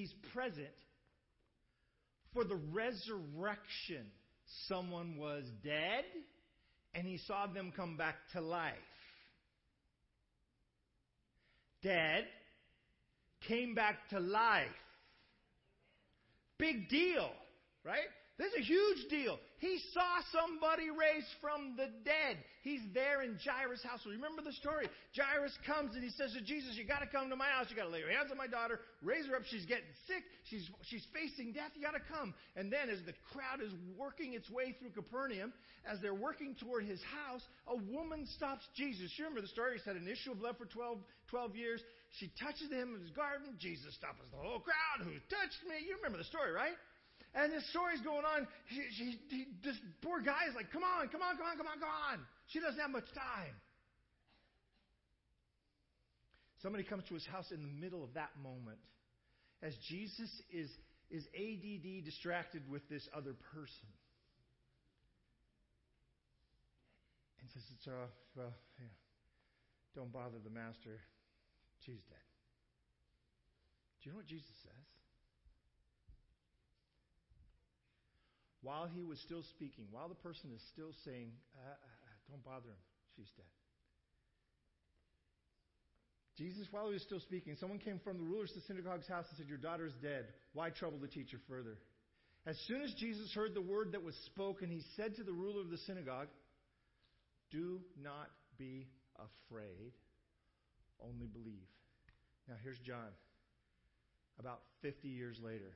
He's 0.00 0.14
present 0.32 0.66
for 2.32 2.42
the 2.42 2.58
resurrection. 2.72 4.06
Someone 4.66 5.18
was 5.18 5.44
dead 5.62 6.04
and 6.94 7.06
he 7.06 7.18
saw 7.18 7.46
them 7.46 7.70
come 7.76 7.98
back 7.98 8.14
to 8.32 8.40
life. 8.40 8.72
Dead, 11.82 12.24
came 13.46 13.74
back 13.74 14.08
to 14.08 14.20
life. 14.20 14.68
Big 16.56 16.88
deal, 16.88 17.28
right? 17.84 18.08
This 18.40 18.56
is 18.56 18.64
a 18.64 18.72
huge 18.72 19.04
deal. 19.12 19.36
He 19.60 19.76
saw 19.92 20.24
somebody 20.32 20.88
raised 20.88 21.28
from 21.44 21.76
the 21.76 21.92
dead. 22.08 22.40
He's 22.64 22.80
there 22.96 23.20
in 23.20 23.36
Jairus' 23.36 23.84
house. 23.84 24.00
Remember 24.08 24.40
the 24.40 24.56
story. 24.56 24.88
Jairus 25.12 25.52
comes 25.68 25.92
and 25.92 26.00
he 26.00 26.08
says 26.08 26.32
to 26.32 26.40
Jesus, 26.40 26.72
You 26.72 26.88
got 26.88 27.04
to 27.04 27.10
come 27.12 27.28
to 27.28 27.36
my 27.36 27.52
house. 27.52 27.68
You 27.68 27.76
got 27.76 27.84
to 27.84 27.92
lay 27.92 28.00
your 28.00 28.08
hands 28.08 28.32
on 28.32 28.40
my 28.40 28.48
daughter, 28.48 28.80
raise 29.04 29.28
her 29.28 29.36
up. 29.36 29.44
She's 29.44 29.68
getting 29.68 29.92
sick. 30.08 30.24
She's, 30.48 30.64
she's 30.88 31.04
facing 31.12 31.52
death. 31.52 31.76
You 31.76 31.84
got 31.84 31.92
to 31.92 32.00
come. 32.08 32.32
And 32.56 32.72
then, 32.72 32.88
as 32.88 33.04
the 33.04 33.12
crowd 33.28 33.60
is 33.60 33.76
working 33.92 34.32
its 34.32 34.48
way 34.48 34.72
through 34.80 34.96
Capernaum, 34.96 35.52
as 35.84 36.00
they're 36.00 36.16
working 36.16 36.56
toward 36.56 36.88
his 36.88 37.04
house, 37.12 37.44
a 37.68 37.76
woman 37.76 38.24
stops 38.40 38.64
Jesus. 38.72 39.12
You 39.20 39.28
remember 39.28 39.44
the 39.44 39.52
story? 39.52 39.76
He's 39.76 39.84
had 39.84 40.00
an 40.00 40.08
issue 40.08 40.32
of 40.32 40.40
blood 40.40 40.56
for 40.56 40.64
12, 40.64 40.96
12 41.28 41.60
years. 41.60 41.84
She 42.16 42.32
touches 42.40 42.72
him 42.72 42.96
in 42.96 43.04
his 43.04 43.12
garden. 43.12 43.52
Jesus 43.60 43.92
stops 44.00 44.24
the 44.32 44.40
whole 44.40 44.64
crowd. 44.64 45.04
Who 45.04 45.12
touched 45.28 45.60
me? 45.68 45.84
You 45.84 46.00
remember 46.00 46.16
the 46.16 46.24
story, 46.24 46.56
right? 46.56 46.80
And 47.34 47.52
this 47.52 47.68
story's 47.70 48.00
going 48.00 48.24
on. 48.26 48.46
She, 48.68 48.82
she, 48.98 49.04
he, 49.28 49.46
this 49.62 49.76
poor 50.02 50.20
guy 50.20 50.50
is 50.50 50.54
like, 50.54 50.72
come 50.72 50.82
on, 50.82 51.08
come 51.08 51.22
on, 51.22 51.36
come 51.36 51.46
on, 51.46 51.56
come 51.56 51.66
on, 51.66 51.78
come 51.78 51.94
on. 52.10 52.18
She 52.48 52.58
doesn't 52.58 52.80
have 52.80 52.90
much 52.90 53.06
time. 53.14 53.54
Somebody 56.62 56.84
comes 56.84 57.04
to 57.08 57.14
his 57.14 57.24
house 57.26 57.50
in 57.52 57.62
the 57.62 57.72
middle 57.80 58.02
of 58.02 58.14
that 58.14 58.30
moment 58.42 58.78
as 59.62 59.72
Jesus 59.88 60.28
is, 60.50 60.68
is 61.10 61.24
ADD 61.32 62.04
distracted 62.04 62.68
with 62.68 62.86
this 62.88 63.08
other 63.16 63.34
person. 63.54 63.88
And 67.40 67.48
says, 67.54 67.62
it's, 67.78 67.86
uh, 67.86 68.10
well, 68.36 68.52
yeah, 68.78 68.92
don't 69.94 70.12
bother 70.12 70.36
the 70.42 70.50
master. 70.50 71.00
She's 71.86 72.02
dead. 72.10 72.28
Do 74.02 74.08
you 74.08 74.12
know 74.12 74.18
what 74.18 74.26
Jesus 74.26 74.52
says? 74.62 74.99
While 78.62 78.86
he 78.86 79.02
was 79.02 79.18
still 79.20 79.42
speaking, 79.42 79.86
while 79.90 80.08
the 80.08 80.20
person 80.20 80.50
is 80.54 80.60
still 80.72 80.92
saying, 81.04 81.32
uh, 81.56 81.64
uh, 81.64 81.72
uh, 81.72 82.16
Don't 82.28 82.44
bother 82.44 82.68
him, 82.68 82.82
she's 83.16 83.30
dead. 83.36 83.48
Jesus, 86.36 86.66
while 86.70 86.86
he 86.86 86.94
was 86.94 87.02
still 87.02 87.20
speaking, 87.20 87.56
someone 87.60 87.78
came 87.78 88.00
from 88.02 88.16
the 88.16 88.24
rulers 88.24 88.50
of 88.50 88.62
the 88.62 88.68
synagogue's 88.68 89.08
house 89.08 89.26
and 89.28 89.36
said, 89.36 89.48
Your 89.48 89.58
daughter 89.58 89.86
is 89.86 89.92
dead. 90.00 90.26
Why 90.52 90.70
trouble 90.70 90.98
the 90.98 91.08
teacher 91.08 91.38
further? 91.48 91.76
As 92.46 92.56
soon 92.66 92.80
as 92.80 92.92
Jesus 92.94 93.32
heard 93.34 93.54
the 93.54 93.60
word 93.60 93.92
that 93.92 94.02
was 94.02 94.14
spoken, 94.26 94.70
he 94.70 94.80
said 94.96 95.16
to 95.16 95.24
the 95.24 95.32
ruler 95.32 95.60
of 95.60 95.70
the 95.70 95.76
synagogue, 95.86 96.28
Do 97.50 97.80
not 98.02 98.30
be 98.56 98.88
afraid, 99.16 99.92
only 101.04 101.26
believe. 101.26 101.68
Now, 102.48 102.54
here's 102.62 102.78
John, 102.78 103.12
about 104.38 104.60
50 104.80 105.08
years 105.08 105.38
later 105.42 105.72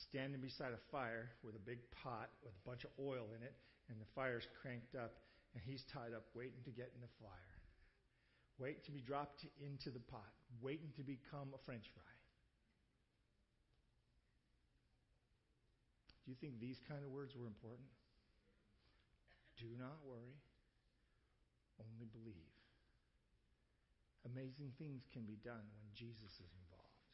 standing 0.00 0.40
beside 0.40 0.72
a 0.72 0.80
fire 0.90 1.28
with 1.44 1.54
a 1.54 1.62
big 1.62 1.78
pot 1.92 2.32
with 2.40 2.56
a 2.56 2.64
bunch 2.68 2.84
of 2.84 2.90
oil 2.96 3.28
in 3.36 3.42
it, 3.44 3.52
and 3.88 4.00
the 4.00 4.08
fire's 4.14 4.48
cranked 4.62 4.96
up, 4.96 5.20
and 5.52 5.62
he's 5.62 5.84
tied 5.84 6.16
up 6.16 6.24
waiting 6.34 6.64
to 6.64 6.70
get 6.70 6.88
in 6.94 7.00
the 7.04 7.14
fire, 7.20 7.54
waiting 8.58 8.80
to 8.86 8.92
be 8.92 9.04
dropped 9.04 9.44
into 9.60 9.90
the 9.90 10.00
pot, 10.00 10.32
waiting 10.62 10.88
to 10.96 11.02
become 11.02 11.52
a 11.52 11.60
french 11.66 11.84
fry. 11.92 12.14
Do 16.24 16.30
you 16.32 16.36
think 16.40 16.60
these 16.60 16.80
kind 16.88 17.04
of 17.04 17.10
words 17.10 17.36
were 17.36 17.46
important? 17.46 17.90
Do 19.58 19.68
not 19.76 20.00
worry, 20.06 20.38
only 21.76 22.08
believe. 22.08 22.54
Amazing 24.24 24.72
things 24.78 25.04
can 25.12 25.28
be 25.28 25.36
done 25.44 25.64
when 25.80 25.90
Jesus 25.92 26.32
is 26.38 26.52
involved. 26.56 27.04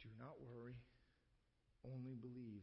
Do 0.00 0.08
not 0.20 0.36
worry, 0.54 0.76
only 1.86 2.14
believe. 2.18 2.62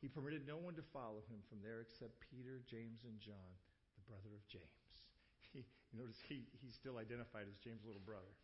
He 0.00 0.08
permitted 0.08 0.44
no 0.44 0.60
one 0.60 0.76
to 0.76 0.84
follow 0.92 1.24
him 1.32 1.40
from 1.48 1.64
there 1.64 1.80
except 1.80 2.20
Peter, 2.28 2.60
James, 2.68 3.04
and 3.08 3.16
John, 3.20 3.50
the 3.96 4.04
brother 4.08 4.32
of 4.34 4.44
James. 4.48 4.64
He, 5.56 5.64
you 5.94 6.02
notice 6.02 6.20
he, 6.28 6.44
he's 6.60 6.76
still 6.76 6.98
identified 7.00 7.48
as 7.48 7.56
James' 7.64 7.80
little 7.86 8.02
brother. 8.04 8.34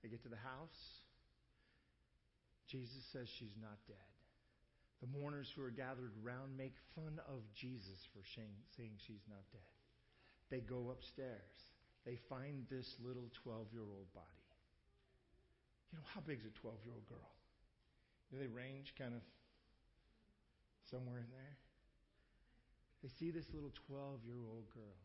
They 0.00 0.08
get 0.08 0.22
to 0.24 0.32
the 0.32 0.40
house. 0.40 0.80
Jesus 2.70 3.04
says 3.12 3.28
she's 3.28 3.52
not 3.60 3.76
dead. 3.86 4.12
The 5.02 5.10
mourners 5.18 5.50
who 5.54 5.62
are 5.66 5.74
gathered 5.74 6.14
round 6.22 6.56
make 6.56 6.74
fun 6.94 7.20
of 7.28 7.42
Jesus 7.52 7.98
for 8.14 8.22
saying, 8.34 8.54
saying 8.78 8.96
she's 9.06 9.26
not 9.28 9.42
dead. 9.52 9.74
They 10.48 10.60
go 10.60 10.90
upstairs. 10.90 11.52
they 12.06 12.18
find 12.28 12.66
this 12.70 12.86
little 13.02 13.28
12 13.42 13.66
year 13.72 13.82
old 13.82 14.08
body. 14.14 14.46
You 15.90 15.98
know, 15.98 16.04
how 16.14 16.20
big 16.22 16.40
is 16.40 16.46
a 16.46 16.54
12 16.60 16.76
year 16.86 16.94
old 16.94 17.06
girl? 17.06 17.30
Do 18.32 18.40
they 18.40 18.48
range 18.48 18.96
kind 18.96 19.12
of 19.12 19.20
somewhere 20.88 21.20
in 21.20 21.28
there? 21.28 21.60
They 23.04 23.12
see 23.12 23.28
this 23.28 23.52
little 23.52 23.74
12 23.92 24.24
year 24.24 24.40
old 24.48 24.72
girl. 24.72 24.96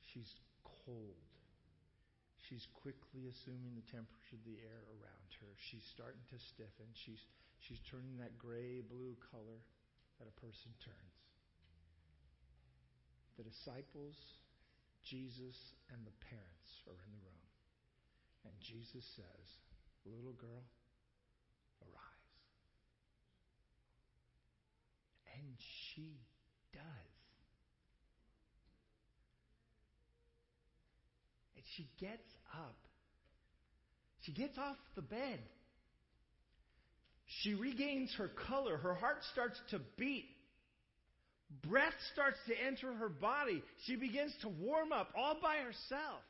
She's 0.00 0.40
cold. 0.64 1.20
She's 2.40 2.64
quickly 2.72 3.28
assuming 3.28 3.76
the 3.76 3.84
temperature 3.92 4.40
of 4.40 4.48
the 4.48 4.56
air 4.64 4.82
around 4.96 5.28
her. 5.44 5.52
She's 5.60 5.84
starting 5.84 6.24
to 6.32 6.38
stiffen. 6.40 6.88
She's, 6.96 7.20
she's 7.60 7.84
turning 7.84 8.16
that 8.16 8.40
gray 8.40 8.80
blue 8.80 9.14
color 9.20 9.60
that 10.18 10.26
a 10.26 10.40
person 10.40 10.72
turns. 10.80 11.20
The 13.36 13.44
disciples, 13.44 14.16
Jesus, 15.04 15.76
and 15.92 16.00
the 16.02 16.16
parents 16.24 16.80
are 16.88 16.96
in 16.96 17.12
the 17.12 17.22
room. 17.22 17.50
And 18.44 18.54
Jesus 18.60 19.04
says, 19.04 19.46
Little 20.04 20.36
girl, 20.36 20.64
arise. 21.84 22.36
And 25.38 25.49
she 25.94 26.20
does. 26.72 26.82
And 31.56 31.64
she 31.76 31.88
gets 32.00 32.28
up. 32.54 32.76
She 34.22 34.32
gets 34.32 34.58
off 34.58 34.76
the 34.96 35.02
bed. 35.02 35.40
She 37.42 37.54
regains 37.54 38.12
her 38.18 38.28
color. 38.48 38.76
Her 38.76 38.94
heart 38.94 39.18
starts 39.32 39.58
to 39.70 39.80
beat. 39.96 40.26
Breath 41.68 41.94
starts 42.12 42.38
to 42.48 42.54
enter 42.66 42.92
her 42.92 43.08
body. 43.08 43.62
She 43.84 43.96
begins 43.96 44.32
to 44.42 44.48
warm 44.48 44.92
up 44.92 45.08
all 45.16 45.36
by 45.42 45.56
herself. 45.56 46.22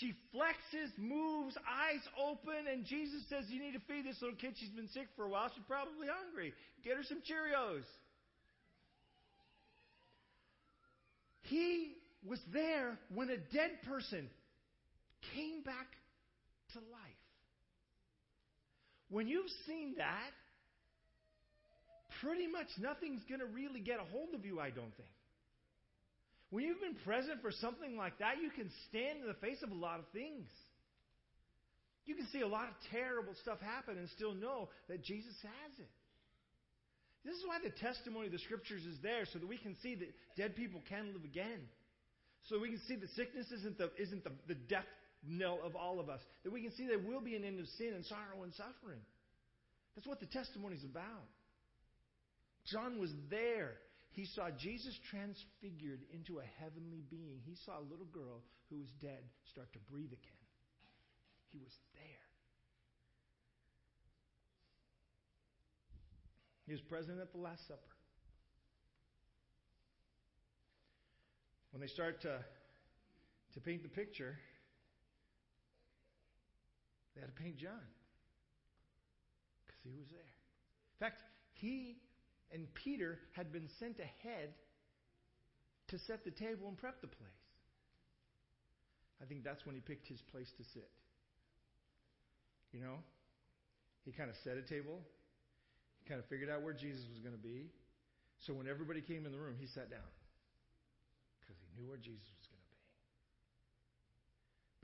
She 0.00 0.14
flexes, 0.34 0.90
moves, 0.98 1.56
eyes 1.56 2.02
open, 2.20 2.68
and 2.70 2.84
Jesus 2.84 3.22
says, 3.28 3.44
You 3.48 3.60
need 3.60 3.72
to 3.72 3.80
feed 3.88 4.04
this 4.04 4.20
little 4.20 4.36
kid. 4.36 4.54
She's 4.58 4.70
been 4.70 4.88
sick 4.88 5.08
for 5.16 5.24
a 5.24 5.28
while. 5.28 5.50
She's 5.54 5.64
probably 5.66 6.06
hungry. 6.06 6.52
Get 6.84 6.96
her 6.96 7.02
some 7.04 7.18
Cheerios. 7.18 7.84
He 11.42 11.92
was 12.28 12.40
there 12.52 12.98
when 13.14 13.30
a 13.30 13.36
dead 13.36 13.70
person 13.88 14.28
came 15.34 15.62
back 15.62 15.86
to 16.72 16.78
life. 16.78 17.22
When 19.08 19.28
you've 19.28 19.50
seen 19.66 19.94
that, 19.98 20.30
pretty 22.20 22.48
much 22.48 22.66
nothing's 22.78 23.22
going 23.28 23.40
to 23.40 23.46
really 23.46 23.80
get 23.80 24.00
a 24.00 24.04
hold 24.12 24.34
of 24.34 24.44
you, 24.44 24.58
I 24.58 24.70
don't 24.70 24.94
think. 24.96 25.15
When 26.50 26.64
you've 26.64 26.80
been 26.80 26.96
present 27.04 27.42
for 27.42 27.50
something 27.50 27.96
like 27.96 28.18
that, 28.18 28.38
you 28.40 28.50
can 28.50 28.70
stand 28.88 29.20
in 29.20 29.26
the 29.26 29.40
face 29.42 29.62
of 29.62 29.70
a 29.70 29.74
lot 29.74 29.98
of 29.98 30.06
things. 30.12 30.46
You 32.06 32.14
can 32.14 32.26
see 32.30 32.40
a 32.40 32.46
lot 32.46 32.68
of 32.68 32.74
terrible 32.92 33.34
stuff 33.42 33.58
happen 33.60 33.98
and 33.98 34.08
still 34.10 34.32
know 34.32 34.68
that 34.88 35.02
Jesus 35.02 35.34
has 35.42 35.72
it. 35.78 35.90
This 37.24 37.34
is 37.34 37.42
why 37.44 37.58
the 37.58 37.74
testimony 37.82 38.26
of 38.26 38.32
the 38.32 38.38
scriptures 38.38 38.86
is 38.86 38.96
there, 39.02 39.26
so 39.32 39.40
that 39.40 39.48
we 39.48 39.58
can 39.58 39.74
see 39.82 39.96
that 39.96 40.14
dead 40.36 40.54
people 40.54 40.80
can 40.88 41.12
live 41.12 41.24
again. 41.24 41.66
So 42.48 42.60
we 42.60 42.70
can 42.70 42.80
see 42.86 42.94
that 42.94 43.10
sickness 43.18 43.50
isn't 43.50 43.78
the, 43.78 43.90
isn't 43.98 44.22
the, 44.22 44.30
the 44.46 44.54
death 44.54 44.86
knell 45.26 45.58
of 45.64 45.74
all 45.74 45.98
of 45.98 46.08
us. 46.08 46.20
That 46.44 46.52
we 46.52 46.62
can 46.62 46.70
see 46.76 46.86
there 46.86 47.02
will 47.02 47.20
be 47.20 47.34
an 47.34 47.42
end 47.42 47.58
of 47.58 47.66
sin 47.76 47.92
and 47.94 48.04
sorrow 48.06 48.44
and 48.44 48.54
suffering. 48.54 49.02
That's 49.96 50.06
what 50.06 50.20
the 50.20 50.26
testimony 50.26 50.76
is 50.76 50.84
about. 50.84 51.26
John 52.70 53.00
was 53.00 53.10
there. 53.30 53.74
He 54.16 54.24
saw 54.24 54.48
Jesus 54.48 54.98
transfigured 55.10 56.00
into 56.10 56.38
a 56.38 56.44
heavenly 56.58 57.04
being. 57.10 57.42
He 57.44 57.54
saw 57.66 57.78
a 57.78 57.84
little 57.84 58.06
girl 58.06 58.40
who 58.70 58.78
was 58.78 58.88
dead 58.98 59.20
start 59.44 59.70
to 59.74 59.78
breathe 59.90 60.10
again. 60.10 60.46
He 61.52 61.58
was 61.58 61.72
there. 61.92 62.24
He 66.64 66.72
was 66.72 66.80
present 66.80 67.20
at 67.20 67.30
the 67.30 67.38
Last 67.38 67.68
Supper. 67.68 67.82
When 71.72 71.82
they 71.82 71.86
start 71.86 72.22
to, 72.22 72.38
to 73.52 73.60
paint 73.60 73.82
the 73.82 73.90
picture, 73.90 74.38
they 77.14 77.20
had 77.20 77.36
to 77.36 77.42
paint 77.42 77.58
John 77.58 77.84
because 79.66 79.80
he 79.84 79.92
was 79.94 80.08
there. 80.08 80.20
In 80.20 81.06
fact, 81.06 81.22
he 81.52 81.98
and 82.52 82.66
Peter 82.74 83.18
had 83.32 83.52
been 83.52 83.68
sent 83.78 83.98
ahead 83.98 84.54
to 85.88 85.98
set 86.06 86.24
the 86.24 86.30
table 86.30 86.68
and 86.68 86.76
prep 86.76 87.00
the 87.00 87.08
place. 87.08 87.42
I 89.22 89.24
think 89.24 89.44
that's 89.44 89.64
when 89.64 89.74
he 89.74 89.80
picked 89.80 90.08
his 90.08 90.20
place 90.32 90.50
to 90.58 90.64
sit. 90.74 90.90
You 92.72 92.80
know, 92.80 92.98
he 94.04 94.12
kind 94.12 94.28
of 94.28 94.36
set 94.44 94.56
a 94.56 94.62
table, 94.62 95.00
he 96.02 96.08
kind 96.08 96.20
of 96.20 96.26
figured 96.28 96.50
out 96.50 96.62
where 96.62 96.74
Jesus 96.74 97.02
was 97.10 97.20
going 97.20 97.34
to 97.34 97.42
be. 97.42 97.70
So 98.44 98.52
when 98.52 98.68
everybody 98.68 99.00
came 99.00 99.24
in 99.24 99.32
the 99.32 99.38
room, 99.38 99.56
he 99.58 99.66
sat 99.66 99.90
down 99.90 100.06
because 101.40 101.56
he 101.56 101.80
knew 101.80 101.88
where 101.88 101.96
Jesus 101.96 102.28
was 102.36 102.46
going 102.52 102.60
to 102.60 102.70
be. 102.70 102.82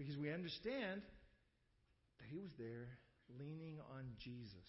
Because 0.01 0.17
we 0.17 0.33
understand 0.33 1.03
that 2.19 2.27
he 2.33 2.41
was 2.41 2.51
there 2.57 2.89
leaning 3.39 3.77
on 3.93 4.09
Jesus. 4.19 4.65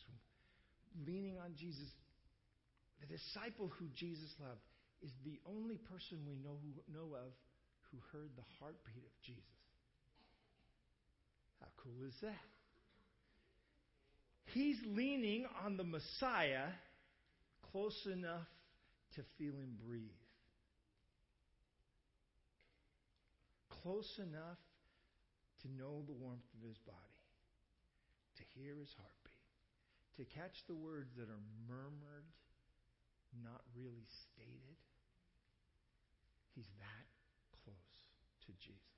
Leaning 1.07 1.39
on 1.39 1.55
Jesus 1.55 1.87
the 3.03 3.17
disciple 3.17 3.71
who 3.79 3.85
Jesus 3.95 4.31
loved 4.39 4.63
is 5.01 5.11
the 5.25 5.39
only 5.45 5.77
person 5.91 6.19
we 6.25 6.35
know, 6.35 6.55
who, 6.63 6.71
know 6.93 7.15
of 7.15 7.33
who 7.91 7.97
heard 8.11 8.31
the 8.35 8.47
heartbeat 8.59 9.03
of 9.03 9.21
Jesus. 9.21 9.43
How 11.59 11.67
cool 11.77 12.07
is 12.07 12.15
that? 12.21 12.47
He's 14.53 14.77
leaning 14.85 15.45
on 15.65 15.77
the 15.77 15.83
Messiah 15.83 16.71
close 17.71 18.07
enough 18.11 18.47
to 19.15 19.21
feel 19.37 19.53
him 19.53 19.75
breathe. 19.85 20.01
Close 23.81 24.19
enough 24.19 24.61
to 25.61 25.67
know 25.71 26.03
the 26.05 26.13
warmth 26.13 26.47
of 26.55 26.67
his 26.67 26.77
body, 26.85 26.97
to 28.37 28.43
hear 28.55 28.75
his 28.79 28.93
heartbeat, 28.95 29.43
to 30.17 30.39
catch 30.39 30.55
the 30.67 30.75
words 30.75 31.09
that 31.17 31.27
are 31.27 31.43
murmured 31.67 32.27
not 33.41 33.65
really 33.73 34.05
stated, 34.29 34.77
he's 36.53 36.69
that 36.77 37.07
close 37.65 37.93
to 38.45 38.51
Jesus. 38.61 38.93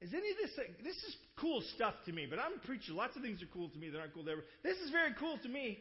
Is 0.00 0.12
any 0.14 0.30
of 0.30 0.38
this, 0.40 0.54
this 0.84 0.96
is 1.04 1.16
cool 1.36 1.60
stuff 1.74 1.94
to 2.06 2.12
me, 2.12 2.26
but 2.28 2.38
I'm 2.38 2.56
a 2.56 2.64
preacher. 2.64 2.92
Lots 2.92 3.16
of 3.16 3.22
things 3.22 3.42
are 3.42 3.50
cool 3.52 3.68
to 3.68 3.78
me 3.78 3.90
that 3.90 3.98
aren't 3.98 4.14
cool 4.14 4.24
to 4.24 4.30
everyone. 4.30 4.50
This 4.62 4.78
is 4.78 4.90
very 4.90 5.12
cool 5.18 5.36
to 5.42 5.48
me. 5.48 5.80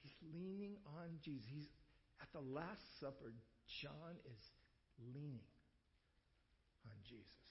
He's 0.00 0.16
leaning 0.32 0.76
on 0.96 1.20
Jesus. 1.24 1.48
He's 1.48 1.68
at 2.20 2.28
the 2.32 2.40
Last 2.40 2.84
Supper. 3.00 3.32
John 3.80 4.16
is 4.24 4.42
leaning 5.12 5.48
on 6.86 6.96
Jesus. 7.08 7.44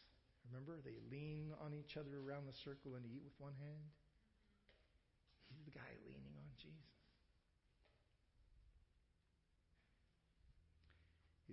Remember, 0.49 0.77
they 0.81 0.97
lean 1.13 1.53
on 1.61 1.73
each 1.73 1.97
other 1.97 2.17
around 2.17 2.49
the 2.49 2.57
circle 2.65 2.97
and 2.97 3.05
eat 3.05 3.21
with 3.21 3.37
one 3.37 3.53
hand. 3.61 3.85
He's 5.49 5.61
the 5.65 5.73
guy 5.73 5.91
leaning 6.05 6.33
on 6.37 6.49
Jesus. 6.57 6.89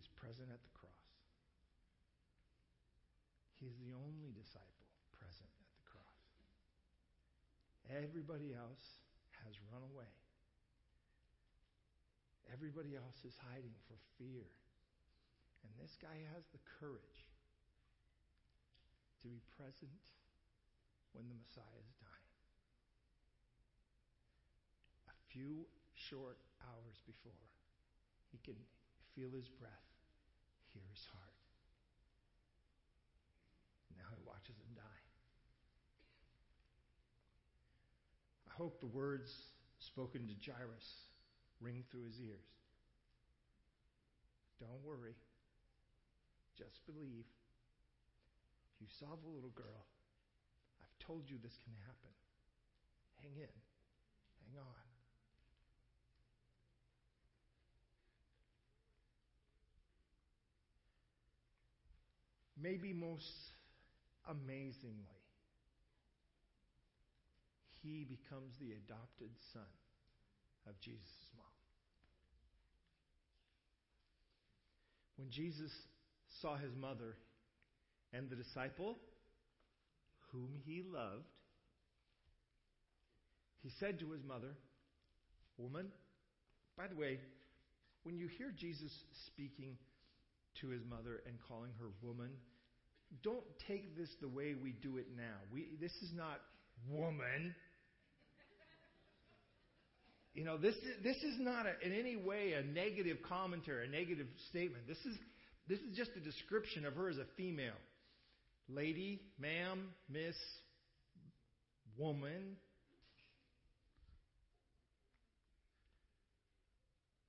He's 0.07 0.15
present 0.23 0.55
at 0.55 0.63
the 0.63 0.71
cross. 0.71 1.11
He's 3.59 3.75
the 3.83 3.91
only 3.91 4.31
disciple 4.31 4.87
present 5.11 5.51
at 5.51 5.71
the 5.75 5.83
cross. 5.83 6.23
Everybody 7.91 8.55
else 8.55 9.03
has 9.43 9.59
run 9.67 9.83
away. 9.83 10.15
Everybody 12.55 12.95
else 12.95 13.27
is 13.27 13.35
hiding 13.51 13.75
for 13.91 13.99
fear. 14.15 14.47
And 15.67 15.75
this 15.75 15.99
guy 15.99 16.23
has 16.39 16.47
the 16.55 16.63
courage 16.79 17.27
to 19.19 19.27
be 19.27 19.43
present 19.59 20.07
when 21.19 21.27
the 21.27 21.35
Messiah 21.35 21.83
is 21.83 21.99
dying. 21.99 22.31
A 25.11 25.17
few 25.35 25.67
short 25.99 26.39
hours 26.63 27.03
before, 27.03 27.51
he 28.31 28.39
can 28.47 28.55
feel 29.17 29.35
his 29.35 29.49
breath, 29.49 29.96
hear 30.77 30.93
his 30.93 31.09
heart. 31.09 31.33
Now 33.97 34.13
he 34.13 34.21
watches 34.29 34.61
him 34.61 34.77
die. 34.77 35.05
I 38.49 38.53
hope 38.53 38.81
the 38.81 38.93
words 38.93 39.33
spoken 39.81 40.29
to 40.29 40.37
Jairus 40.37 41.09
ring 41.61 41.85
through 41.89 42.05
his 42.05 42.21
ears. 42.21 42.45
Don't 44.61 44.85
worry. 44.85 45.17
Just 46.57 46.85
believe. 46.85 47.25
You 48.81 48.87
saw 48.89 49.17
the 49.17 49.33
little 49.33 49.53
girl. 49.57 49.89
I've 50.81 50.97
told 51.01 51.29
you 51.29 51.37
this 51.41 51.57
can 51.65 51.73
happen. 51.85 52.13
Hang 53.21 53.37
in. 53.37 53.57
Hang 54.45 54.61
on. 54.61 54.86
Maybe 62.61 62.93
most 62.93 63.25
amazingly, 64.29 65.21
he 67.83 68.05
becomes 68.05 68.53
the 68.61 68.73
adopted 68.73 69.31
son 69.53 69.63
of 70.69 70.79
Jesus' 70.81 71.31
mom. 71.37 71.45
When 75.17 75.31
Jesus 75.31 75.71
saw 76.41 76.57
his 76.57 76.75
mother 76.75 77.17
and 78.13 78.29
the 78.29 78.37
disciple 78.37 78.99
whom 80.33 80.51
he 80.65 80.83
loved, 80.83 81.25
he 83.63 83.71
said 83.81 83.99
to 84.01 84.11
his 84.13 84.23
mother, 84.23 84.57
Woman, 85.57 85.87
by 86.77 86.87
the 86.87 86.95
way, 86.95 87.19
when 88.03 88.19
you 88.19 88.29
hear 88.29 88.53
Jesus 88.57 88.93
speaking 89.27 89.77
to 90.61 90.69
his 90.69 90.83
mother 90.89 91.23
and 91.27 91.37
calling 91.49 91.71
her 91.81 91.89
woman, 92.03 92.31
don't 93.23 93.45
take 93.69 93.97
this 93.97 94.09
the 94.21 94.29
way 94.29 94.55
we 94.61 94.73
do 94.73 94.99
it 94.99 95.07
now. 95.17 95.37
We, 95.53 95.69
this 95.81 95.93
is 96.03 96.11
not 96.15 96.41
woman. 96.89 97.55
You 100.35 100.45
know, 100.45 100.59
this 100.59 100.75
is, 100.75 101.03
this 101.03 101.17
is 101.17 101.37
not 101.39 101.67
a, 101.67 101.87
in 101.87 101.93
any 101.93 102.17
way 102.17 102.53
a 102.53 102.63
negative 102.63 103.19
commentary, 103.27 103.87
a 103.87 103.91
negative 103.91 104.27
statement. 104.51 104.87
This 104.87 104.99
is, 104.99 105.17
this 105.69 105.79
is 105.81 105.97
just 105.97 106.11
a 106.17 106.21
description 106.21 106.85
of 106.85 106.95
her 106.95 107.09
as 107.09 107.17
a 107.17 107.27
female. 107.37 107.79
Lady, 108.69 109.23
ma'am, 109.39 109.89
miss, 110.09 110.35
woman. 111.97 112.57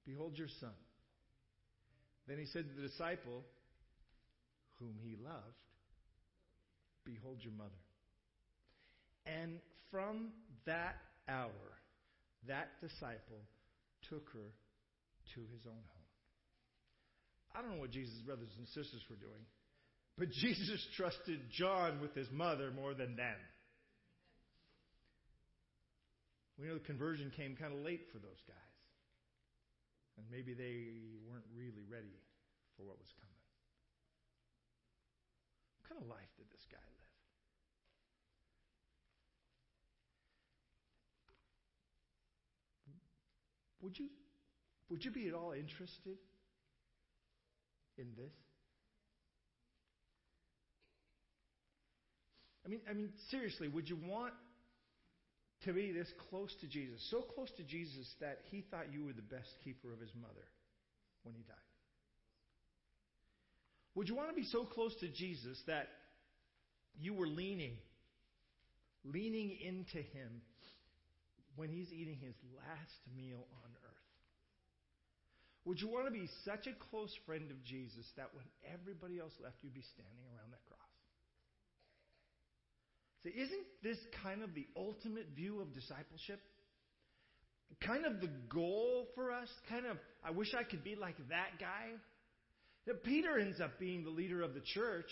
Behold 0.05 0.37
your 0.37 0.47
son. 0.59 0.71
Then 2.27 2.37
he 2.37 2.45
said 2.45 2.65
to 2.67 2.81
the 2.81 2.87
disciple, 2.87 3.43
whom 4.79 4.95
he 5.01 5.15
loved, 5.23 5.57
Behold 7.05 7.37
your 7.41 7.53
mother. 7.53 7.71
And 9.25 9.59
from 9.91 10.29
that 10.65 10.95
hour, 11.29 11.71
that 12.47 12.69
disciple 12.81 13.41
took 14.09 14.27
her 14.33 14.51
to 15.35 15.39
his 15.53 15.65
own 15.65 15.73
home. 15.73 16.07
I 17.55 17.61
don't 17.61 17.71
know 17.71 17.81
what 17.81 17.91
Jesus' 17.91 18.19
brothers 18.25 18.49
and 18.57 18.67
sisters 18.67 19.03
were 19.09 19.15
doing, 19.15 19.43
but 20.17 20.29
Jesus 20.41 20.85
trusted 20.95 21.39
John 21.51 22.01
with 22.01 22.13
his 22.13 22.27
mother 22.31 22.71
more 22.71 22.93
than 22.93 23.15
them. 23.15 23.39
We 26.59 26.67
know 26.67 26.73
the 26.73 26.79
conversion 26.79 27.31
came 27.35 27.55
kind 27.55 27.73
of 27.73 27.85
late 27.85 28.07
for 28.11 28.19
those 28.19 28.41
guys. 28.47 28.66
And 30.17 30.25
maybe 30.31 30.53
they 30.53 30.97
weren't 31.29 31.45
really 31.53 31.85
ready 31.89 32.17
for 32.75 32.83
what 32.83 32.97
was 32.97 33.13
coming. 33.21 33.41
What 35.77 35.89
kind 35.89 36.01
of 36.01 36.09
life 36.09 36.29
did 36.37 36.49
this 36.51 36.65
guy 36.69 36.77
live? 36.81 36.97
Would 43.81 43.99
you, 43.99 44.09
would 44.89 45.05
you 45.05 45.11
be 45.11 45.27
at 45.27 45.33
all 45.33 45.53
interested 45.53 46.17
in 47.97 48.07
this? 48.17 48.33
I 52.65 52.69
mean, 52.69 52.81
I 52.89 52.93
mean, 52.93 53.13
seriously, 53.29 53.69
would 53.69 53.87
you 53.87 53.95
want 53.95 54.33
to 55.65 55.73
be 55.73 55.91
this 55.91 56.11
close 56.29 56.53
to 56.61 56.67
Jesus, 56.67 57.05
so 57.09 57.21
close 57.21 57.49
to 57.57 57.63
Jesus 57.63 58.07
that 58.21 58.39
he 58.51 58.63
thought 58.69 58.91
you 58.91 59.03
were 59.03 59.13
the 59.13 59.21
best 59.21 59.49
keeper 59.63 59.91
of 59.91 59.99
his 59.99 60.13
mother 60.19 60.45
when 61.23 61.33
he 61.35 61.41
died? 61.43 61.55
Would 63.95 64.09
you 64.09 64.15
want 64.15 64.29
to 64.29 64.35
be 64.35 64.45
so 64.45 64.63
close 64.63 64.93
to 64.99 65.07
Jesus 65.07 65.57
that 65.65 65.89
you 66.99 67.13
were 67.13 67.27
leaning, 67.27 67.73
leaning 69.03 69.57
into 69.59 69.97
him 69.97 70.41
when 71.55 71.69
he's 71.69 71.91
eating 71.91 72.17
his 72.21 72.35
last 72.55 73.01
meal 73.15 73.41
on 73.63 73.71
earth? 73.83 73.97
Would 75.65 75.81
you 75.81 75.89
want 75.89 76.05
to 76.05 76.11
be 76.11 76.29
such 76.45 76.67
a 76.67 76.77
close 76.91 77.11
friend 77.25 77.49
of 77.49 77.63
Jesus 77.63 78.05
that 78.15 78.29
when 78.33 78.45
everybody 78.71 79.19
else 79.19 79.33
left, 79.43 79.57
you'd 79.63 79.73
be 79.73 79.81
standing 79.81 80.23
around? 80.31 80.56
See, 83.23 83.29
isn't 83.29 83.65
this 83.83 83.97
kind 84.23 84.43
of 84.43 84.53
the 84.53 84.65
ultimate 84.75 85.27
view 85.35 85.61
of 85.61 85.73
discipleship? 85.73 86.39
Kind 87.85 88.05
of 88.05 88.21
the 88.21 88.29
goal 88.49 89.07
for 89.15 89.31
us? 89.31 89.49
Kind 89.69 89.85
of, 89.85 89.97
I 90.23 90.31
wish 90.31 90.53
I 90.57 90.63
could 90.63 90.83
be 90.83 90.95
like 90.95 91.17
that 91.29 91.59
guy. 91.59 91.91
Peter 93.03 93.37
ends 93.37 93.59
up 93.59 93.79
being 93.79 94.03
the 94.03 94.09
leader 94.09 94.41
of 94.41 94.53
the 94.53 94.61
church. 94.61 95.09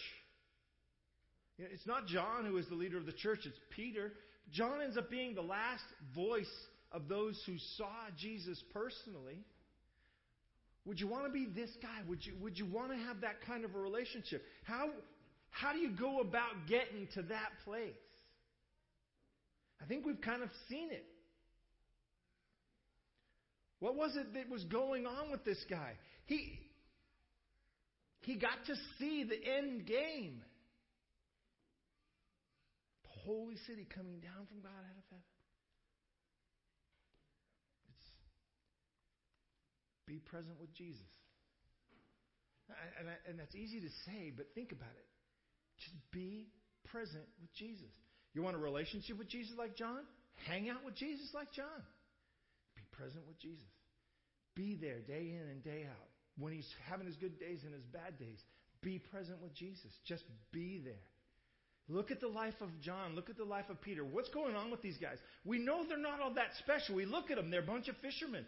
It's 1.57 1.85
not 1.85 2.07
John 2.07 2.45
who 2.45 2.57
is 2.57 2.67
the 2.67 2.75
leader 2.75 2.97
of 2.97 3.05
the 3.05 3.13
church, 3.13 3.39
it's 3.45 3.59
Peter. 3.75 4.13
John 4.51 4.81
ends 4.81 4.97
up 4.97 5.09
being 5.09 5.35
the 5.35 5.41
last 5.41 5.83
voice 6.13 6.51
of 6.91 7.07
those 7.07 7.41
who 7.45 7.55
saw 7.77 7.91
Jesus 8.17 8.61
personally. 8.73 9.43
Would 10.85 10.99
you 10.99 11.07
want 11.07 11.25
to 11.25 11.31
be 11.31 11.47
this 11.47 11.71
guy? 11.81 12.01
Would 12.07 12.25
you, 12.25 12.33
would 12.41 12.57
you 12.57 12.65
want 12.65 12.91
to 12.91 12.97
have 12.97 13.21
that 13.21 13.41
kind 13.45 13.65
of 13.65 13.73
a 13.73 13.79
relationship? 13.79 14.43
How, 14.63 14.89
how 15.61 15.71
do 15.73 15.79
you 15.79 15.89
go 15.89 16.19
about 16.19 16.67
getting 16.67 17.07
to 17.15 17.21
that 17.23 17.51
place? 17.63 17.93
I 19.81 19.85
think 19.85 20.05
we've 20.05 20.21
kind 20.21 20.43
of 20.43 20.49
seen 20.69 20.89
it. 20.91 21.05
What 23.79 23.95
was 23.95 24.15
it 24.15 24.33
that 24.33 24.49
was 24.49 24.63
going 24.65 25.05
on 25.05 25.31
with 25.31 25.43
this 25.45 25.63
guy? 25.69 25.93
He, 26.25 26.59
he 28.21 28.35
got 28.35 28.65
to 28.67 28.75
see 28.97 29.23
the 29.23 29.35
end 29.35 29.85
game 29.85 30.41
holy 33.25 33.57
city 33.65 33.87
coming 33.89 34.21
down 34.21 34.45
from 34.45 34.61
God 34.61 34.69
out 34.69 34.97
of 34.97 35.05
heaven. 35.09 35.25
It's 37.89 38.05
be 40.05 40.21
present 40.21 40.61
with 40.61 40.73
Jesus. 40.73 41.09
And, 42.99 43.09
and 43.27 43.39
that's 43.39 43.55
easy 43.55 43.81
to 43.81 43.89
say, 44.05 44.31
but 44.35 44.47
think 44.53 44.71
about 44.71 44.93
it. 44.93 45.05
Just 45.79 45.95
be 46.11 46.47
present 46.85 47.25
with 47.41 47.53
Jesus. 47.53 47.91
You 48.33 48.41
want 48.41 48.55
a 48.55 48.59
relationship 48.59 49.17
with 49.17 49.29
Jesus 49.29 49.57
like 49.57 49.75
John? 49.75 49.99
Hang 50.47 50.69
out 50.69 50.83
with 50.83 50.95
Jesus 50.95 51.33
like 51.33 51.51
John. 51.51 51.83
Be 52.75 52.83
present 52.91 53.25
with 53.27 53.39
Jesus. 53.39 53.65
Be 54.55 54.77
there 54.79 54.99
day 54.99 55.33
in 55.35 55.49
and 55.49 55.63
day 55.63 55.85
out. 55.89 56.09
When 56.37 56.53
he's 56.53 56.67
having 56.89 57.07
his 57.07 57.15
good 57.15 57.39
days 57.39 57.61
and 57.63 57.73
his 57.73 57.83
bad 57.85 58.19
days, 58.19 58.39
be 58.81 58.99
present 58.99 59.41
with 59.41 59.53
Jesus. 59.53 59.91
Just 60.05 60.23
be 60.51 60.81
there. 60.83 61.03
Look 61.87 62.11
at 62.11 62.19
the 62.19 62.27
life 62.27 62.55
of 62.61 62.69
John. 62.81 63.15
Look 63.15 63.29
at 63.29 63.37
the 63.37 63.45
life 63.45 63.69
of 63.69 63.79
Peter. 63.81 64.03
What's 64.03 64.29
going 64.29 64.55
on 64.55 64.71
with 64.71 64.81
these 64.81 64.97
guys? 64.97 65.17
We 65.43 65.59
know 65.59 65.83
they're 65.87 65.97
not 65.97 66.19
all 66.19 66.33
that 66.33 66.55
special. 66.59 66.95
We 66.95 67.05
look 67.05 67.29
at 67.29 67.37
them, 67.37 67.51
they're 67.51 67.61
a 67.61 67.65
bunch 67.65 67.87
of 67.87 67.97
fishermen. 67.97 68.45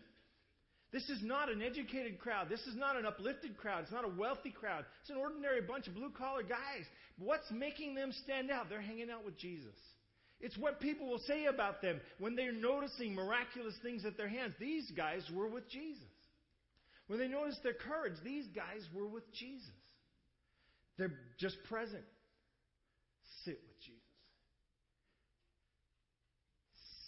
This 0.91 1.09
is 1.09 1.21
not 1.21 1.51
an 1.51 1.61
educated 1.61 2.19
crowd. 2.19 2.47
This 2.49 2.61
is 2.61 2.75
not 2.75 2.95
an 2.95 3.05
uplifted 3.05 3.57
crowd. 3.57 3.83
It's 3.83 3.91
not 3.91 4.05
a 4.05 4.09
wealthy 4.09 4.51
crowd. 4.51 4.85
It's 5.01 5.09
an 5.09 5.17
ordinary 5.17 5.61
bunch 5.61 5.87
of 5.87 5.95
blue 5.95 6.11
collar 6.17 6.43
guys. 6.43 6.85
What's 7.19 7.49
making 7.51 7.95
them 7.95 8.11
stand 8.23 8.49
out? 8.49 8.69
They're 8.69 8.81
hanging 8.81 9.09
out 9.09 9.25
with 9.25 9.37
Jesus. 9.37 9.75
It's 10.39 10.57
what 10.57 10.79
people 10.79 11.09
will 11.09 11.21
say 11.27 11.45
about 11.45 11.81
them 11.81 11.99
when 12.19 12.35
they're 12.35 12.53
noticing 12.53 13.15
miraculous 13.15 13.73
things 13.81 14.05
at 14.05 14.17
their 14.17 14.29
hands. 14.29 14.53
These 14.59 14.91
guys 14.95 15.23
were 15.33 15.47
with 15.47 15.67
Jesus. 15.69 16.03
When 17.07 17.19
they 17.19 17.27
notice 17.27 17.57
their 17.63 17.73
courage, 17.73 18.13
these 18.23 18.45
guys 18.55 18.81
were 18.93 19.07
with 19.07 19.23
Jesus. 19.33 19.69
They're 20.97 21.13
just 21.39 21.57
present 21.69 22.03
sit 23.47 23.63
with 23.63 23.79
Jesus. 23.79 24.03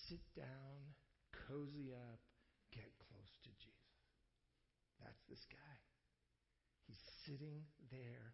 Sit 0.08 0.24
down, 0.40 0.80
cozy 1.52 1.92
up, 1.92 2.24
get 2.72 2.88
close 3.12 3.34
to 3.44 3.52
Jesus. 3.60 4.00
That's 5.04 5.20
this 5.28 5.44
guy. 5.52 5.76
He's 6.88 7.04
sitting 7.30 7.62
there 7.94 8.34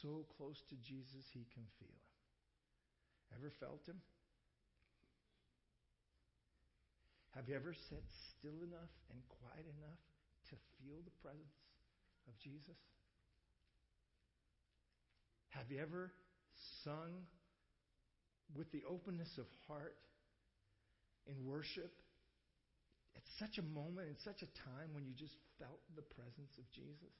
so 0.00 0.22
close 0.38 0.62
to 0.70 0.78
Jesus 0.78 1.26
he 1.34 1.42
can 1.50 1.66
feel 1.82 1.90
him. 1.90 2.06
Ever 3.34 3.50
felt 3.58 3.82
him? 3.82 3.98
Have 7.34 7.48
you 7.48 7.56
ever 7.56 7.74
sat 7.74 8.06
still 8.38 8.62
enough 8.62 8.94
and 9.10 9.18
quiet 9.40 9.66
enough 9.66 10.02
to 10.50 10.54
feel 10.78 11.02
the 11.02 11.16
presence 11.18 11.58
of 12.28 12.38
Jesus? 12.38 12.78
Have 15.50 15.66
you 15.72 15.82
ever 15.82 16.12
sung 16.84 17.26
with 18.54 18.70
the 18.70 18.84
openness 18.86 19.34
of 19.38 19.46
heart 19.66 19.96
in 21.26 21.34
worship 21.42 21.90
at 23.16 23.22
such 23.40 23.58
a 23.58 23.66
moment, 23.74 24.08
in 24.08 24.16
such 24.22 24.44
a 24.44 24.50
time 24.68 24.92
when 24.92 25.04
you 25.08 25.12
just 25.16 25.34
felt 25.58 25.80
the 25.96 26.04
presence 26.04 26.52
of 26.60 26.70
Jesus? 26.70 27.16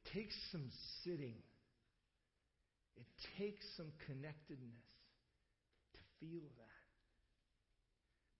It 0.00 0.12
takes 0.16 0.34
some 0.50 0.70
sitting, 1.04 1.36
it 2.96 3.06
takes 3.38 3.64
some 3.76 3.92
connectedness 4.06 4.88
to 5.94 6.00
feel 6.18 6.48
that. 6.58 6.84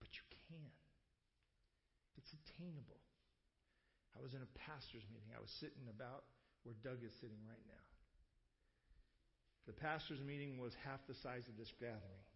But 0.01 0.09
you 0.17 0.25
can, 0.49 0.73
it's 2.17 2.33
attainable. 2.33 3.01
I 4.17 4.23
was 4.23 4.35
in 4.35 4.43
a 4.43 4.51
pastor's 4.67 5.07
meeting. 5.13 5.31
I 5.37 5.41
was 5.41 5.53
sitting 5.61 5.87
about 5.89 6.25
where 6.65 6.75
Doug 6.83 7.05
is 7.05 7.13
sitting 7.21 7.41
right 7.47 7.63
now. 7.69 7.87
The 9.67 9.73
pastor's 9.73 10.21
meeting 10.21 10.59
was 10.59 10.73
half 10.85 11.01
the 11.07 11.15
size 11.23 11.47
of 11.47 11.57
this 11.57 11.71
gathering. 11.79 12.27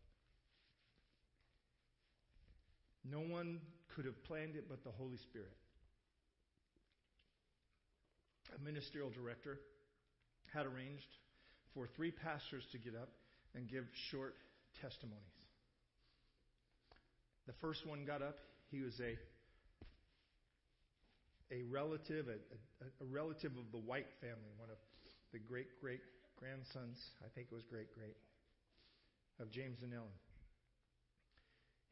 No 3.04 3.20
one 3.20 3.60
could 3.94 4.04
have 4.04 4.22
planned 4.24 4.56
it 4.56 4.68
but 4.68 4.84
the 4.84 4.90
Holy 4.90 5.18
Spirit. 5.18 5.56
A 8.54 8.62
ministerial 8.62 9.10
director 9.10 9.58
had 10.52 10.66
arranged 10.66 11.10
for 11.74 11.88
three 11.96 12.12
pastors 12.12 12.64
to 12.72 12.78
get 12.78 12.94
up 12.94 13.08
and 13.54 13.68
give 13.68 13.84
short 14.10 14.34
testimonies. 14.80 15.22
The 17.46 17.52
first 17.60 17.86
one 17.86 18.04
got 18.04 18.22
up. 18.22 18.38
He 18.70 18.80
was 18.80 18.98
a 19.00 19.18
a 21.52 21.62
relative, 21.70 22.26
a, 22.28 22.40
a, 22.82 23.04
a 23.04 23.06
relative 23.06 23.52
of 23.52 23.70
the 23.70 23.78
White 23.78 24.08
family, 24.20 24.50
one 24.56 24.70
of 24.70 24.78
the 25.32 25.38
great 25.38 25.68
great 25.80 26.00
grandsons, 26.38 26.98
I 27.24 27.28
think 27.34 27.48
it 27.50 27.54
was 27.54 27.64
great 27.64 27.92
great, 27.94 28.16
of 29.40 29.50
James 29.50 29.82
and 29.82 29.92
Ellen. 29.92 30.18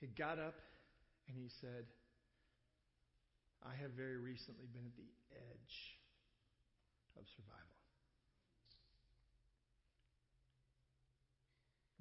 He 0.01 0.07
got 0.07 0.39
up 0.39 0.55
and 1.29 1.37
he 1.37 1.49
said, 1.61 1.87
I 3.63 3.75
have 3.81 3.93
very 3.93 4.17
recently 4.17 4.67
been 4.73 4.87
at 4.87 4.97
the 4.97 5.11
edge 5.37 6.02
of 7.17 7.25
survival. 7.37 7.77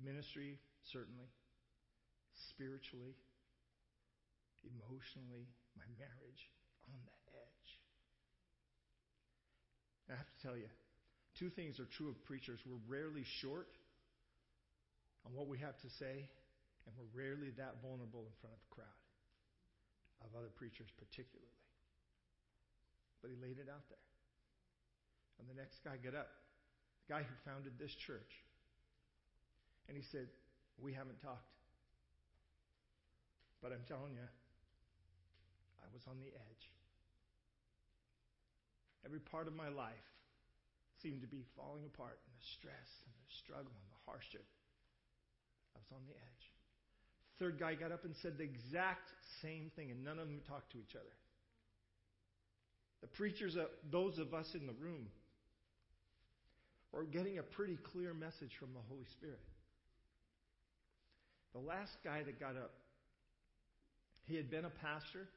Ministry, 0.02 0.58
certainly. 0.92 1.30
Spiritually, 2.50 3.14
emotionally, 4.66 5.46
my 5.78 5.86
marriage, 5.98 6.42
on 6.90 6.98
the 7.06 7.16
edge. 7.38 7.70
I 10.10 10.18
have 10.18 10.26
to 10.26 10.40
tell 10.42 10.58
you, 10.58 10.70
two 11.38 11.50
things 11.50 11.80
are 11.80 11.86
true 11.86 12.10
of 12.10 12.18
preachers. 12.26 12.60
We're 12.66 12.82
rarely 12.90 13.24
short 13.42 13.70
on 15.26 15.34
what 15.34 15.48
we 15.48 15.58
have 15.60 15.78
to 15.86 15.90
say, 16.02 16.30
and 16.86 16.92
we're 16.98 17.14
rarely 17.14 17.54
that 17.62 17.78
vulnerable 17.82 18.26
in 18.26 18.36
front 18.42 18.58
of 18.58 18.62
a 18.62 18.72
crowd, 18.74 19.02
of 20.26 20.34
other 20.34 20.50
preachers 20.58 20.90
particularly. 20.98 21.56
But 23.22 23.30
he 23.30 23.38
laid 23.38 23.62
it 23.62 23.70
out 23.70 23.86
there. 23.90 24.11
And 25.42 25.50
the 25.50 25.58
next 25.58 25.82
guy 25.82 25.98
got 25.98 26.14
up, 26.14 26.30
the 27.10 27.18
guy 27.18 27.26
who 27.26 27.34
founded 27.42 27.74
this 27.82 27.90
church. 28.06 28.30
And 29.90 29.98
he 29.98 30.06
said, 30.14 30.30
We 30.78 30.94
haven't 30.94 31.18
talked. 31.26 31.50
But 33.60 33.74
I'm 33.74 33.82
telling 33.90 34.14
you, 34.14 34.30
I 35.82 35.88
was 35.90 36.06
on 36.06 36.22
the 36.22 36.30
edge. 36.30 36.66
Every 39.06 39.20
part 39.20 39.50
of 39.50 39.58
my 39.58 39.70
life 39.70 40.06
seemed 41.02 41.22
to 41.22 41.28
be 41.28 41.42
falling 41.58 41.86
apart, 41.90 42.22
and 42.22 42.34
the 42.38 42.48
stress 42.58 42.90
and 43.06 43.14
the 43.18 43.30
struggle 43.42 43.74
and 43.74 43.90
the 43.90 44.02
hardship. 44.06 44.46
I 45.74 45.82
was 45.82 45.90
on 45.90 46.06
the 46.06 46.14
edge. 46.14 46.44
Third 47.42 47.58
guy 47.58 47.74
got 47.74 47.92
up 47.92 48.06
and 48.06 48.14
said 48.22 48.38
the 48.38 48.46
exact 48.46 49.10
same 49.42 49.72
thing, 49.76 49.90
and 49.90 50.06
none 50.06 50.22
of 50.22 50.30
them 50.30 50.42
talked 50.46 50.72
to 50.74 50.78
each 50.78 50.94
other. 50.94 51.16
The 53.02 53.10
preachers, 53.10 53.58
uh, 53.58 53.66
those 53.90 54.20
of 54.20 54.34
us 54.34 54.46
in 54.54 54.68
the 54.68 54.78
room, 54.78 55.10
were 56.92 57.04
getting 57.04 57.40
a 57.40 57.44
pretty 57.44 57.78
clear 57.78 58.14
message 58.14 58.52
from 58.60 58.74
the 58.74 58.84
Holy 58.90 59.06
Spirit. 59.12 59.40
The 61.54 61.60
last 61.60 61.98
guy 62.04 62.24
that 62.24 62.40
got 62.40 62.56
up, 62.56 62.72
he 64.26 64.36
had 64.36 64.50
been 64.50 64.66
a 64.66 64.70
pastor, 64.70 65.28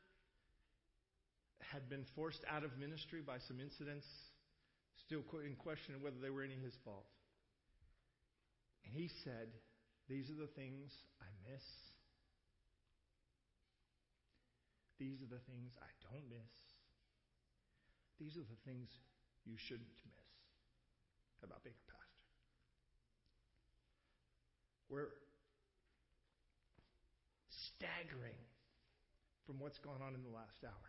had 1.61 1.89
been 1.89 2.05
forced 2.15 2.45
out 2.51 2.65
of 2.65 2.77
ministry 2.79 3.21
by 3.25 3.39
some 3.39 3.59
incidents, 3.61 4.07
still 5.07 5.23
in 5.45 5.55
question 5.57 5.95
whether 6.01 6.19
they 6.23 6.31
were 6.31 6.43
any 6.43 6.55
his 6.55 6.75
fault. 6.85 7.07
And 8.87 8.95
he 8.95 9.11
said, 9.25 9.49
These 10.09 10.31
are 10.31 10.39
the 10.39 10.53
things 10.55 10.91
I 11.21 11.27
miss. 11.51 11.65
These 14.99 15.23
are 15.23 15.31
the 15.35 15.43
things 15.51 15.73
I 15.83 15.91
don't 16.11 16.29
miss. 16.31 16.55
These 18.21 18.37
are 18.37 18.47
the 18.47 18.61
things 18.65 18.89
you 19.45 19.57
shouldn't 19.59 19.91
miss 20.07 20.24
about 21.45 21.63
being 21.63 21.77
a 21.77 21.87
pastor. 21.93 22.25
We're 24.89 25.13
staggering 27.77 28.41
from 29.47 29.61
what's 29.61 29.79
gone 29.79 30.01
on 30.01 30.15
in 30.15 30.23
the 30.23 30.35
last 30.35 30.65
hour. 30.65 30.89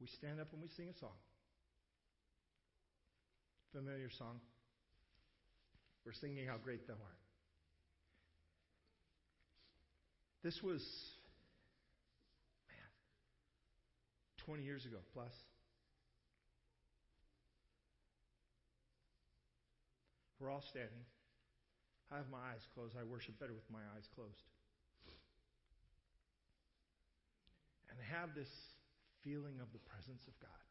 We 0.00 0.06
stand 0.18 0.40
up 0.40 0.52
and 0.52 0.60
we 0.60 0.68
sing 0.76 0.88
a 0.90 0.98
song. 0.98 1.16
Familiar 3.72 4.10
song. 4.18 4.40
We're 6.04 6.12
singing 6.12 6.46
How 6.46 6.56
Great 6.62 6.86
Thou 6.86 6.94
Art. 6.94 7.20
This 10.42 10.62
was, 10.62 10.80
man, 12.68 12.90
20 14.46 14.62
years 14.62 14.84
ago 14.86 14.98
plus. 15.12 15.32
We're 20.40 20.50
all 20.50 20.64
standing. 20.68 21.04
I 22.12 22.16
have 22.16 22.30
my 22.30 22.38
eyes 22.38 22.62
closed. 22.74 22.94
I 22.94 23.04
worship 23.04 23.38
better 23.40 23.54
with 23.54 23.68
my 23.72 23.82
eyes 23.96 24.06
closed. 24.14 24.46
And 27.90 27.98
have 28.12 28.34
this 28.34 28.50
feeling 29.24 29.58
of 29.60 29.72
the 29.72 29.82
presence 29.90 30.22
of 30.28 30.34
God. 30.38 30.66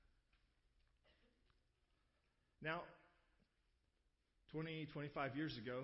Now, 2.64 2.82
20, 4.52 4.88
25 4.94 5.36
years 5.36 5.58
ago, 5.58 5.84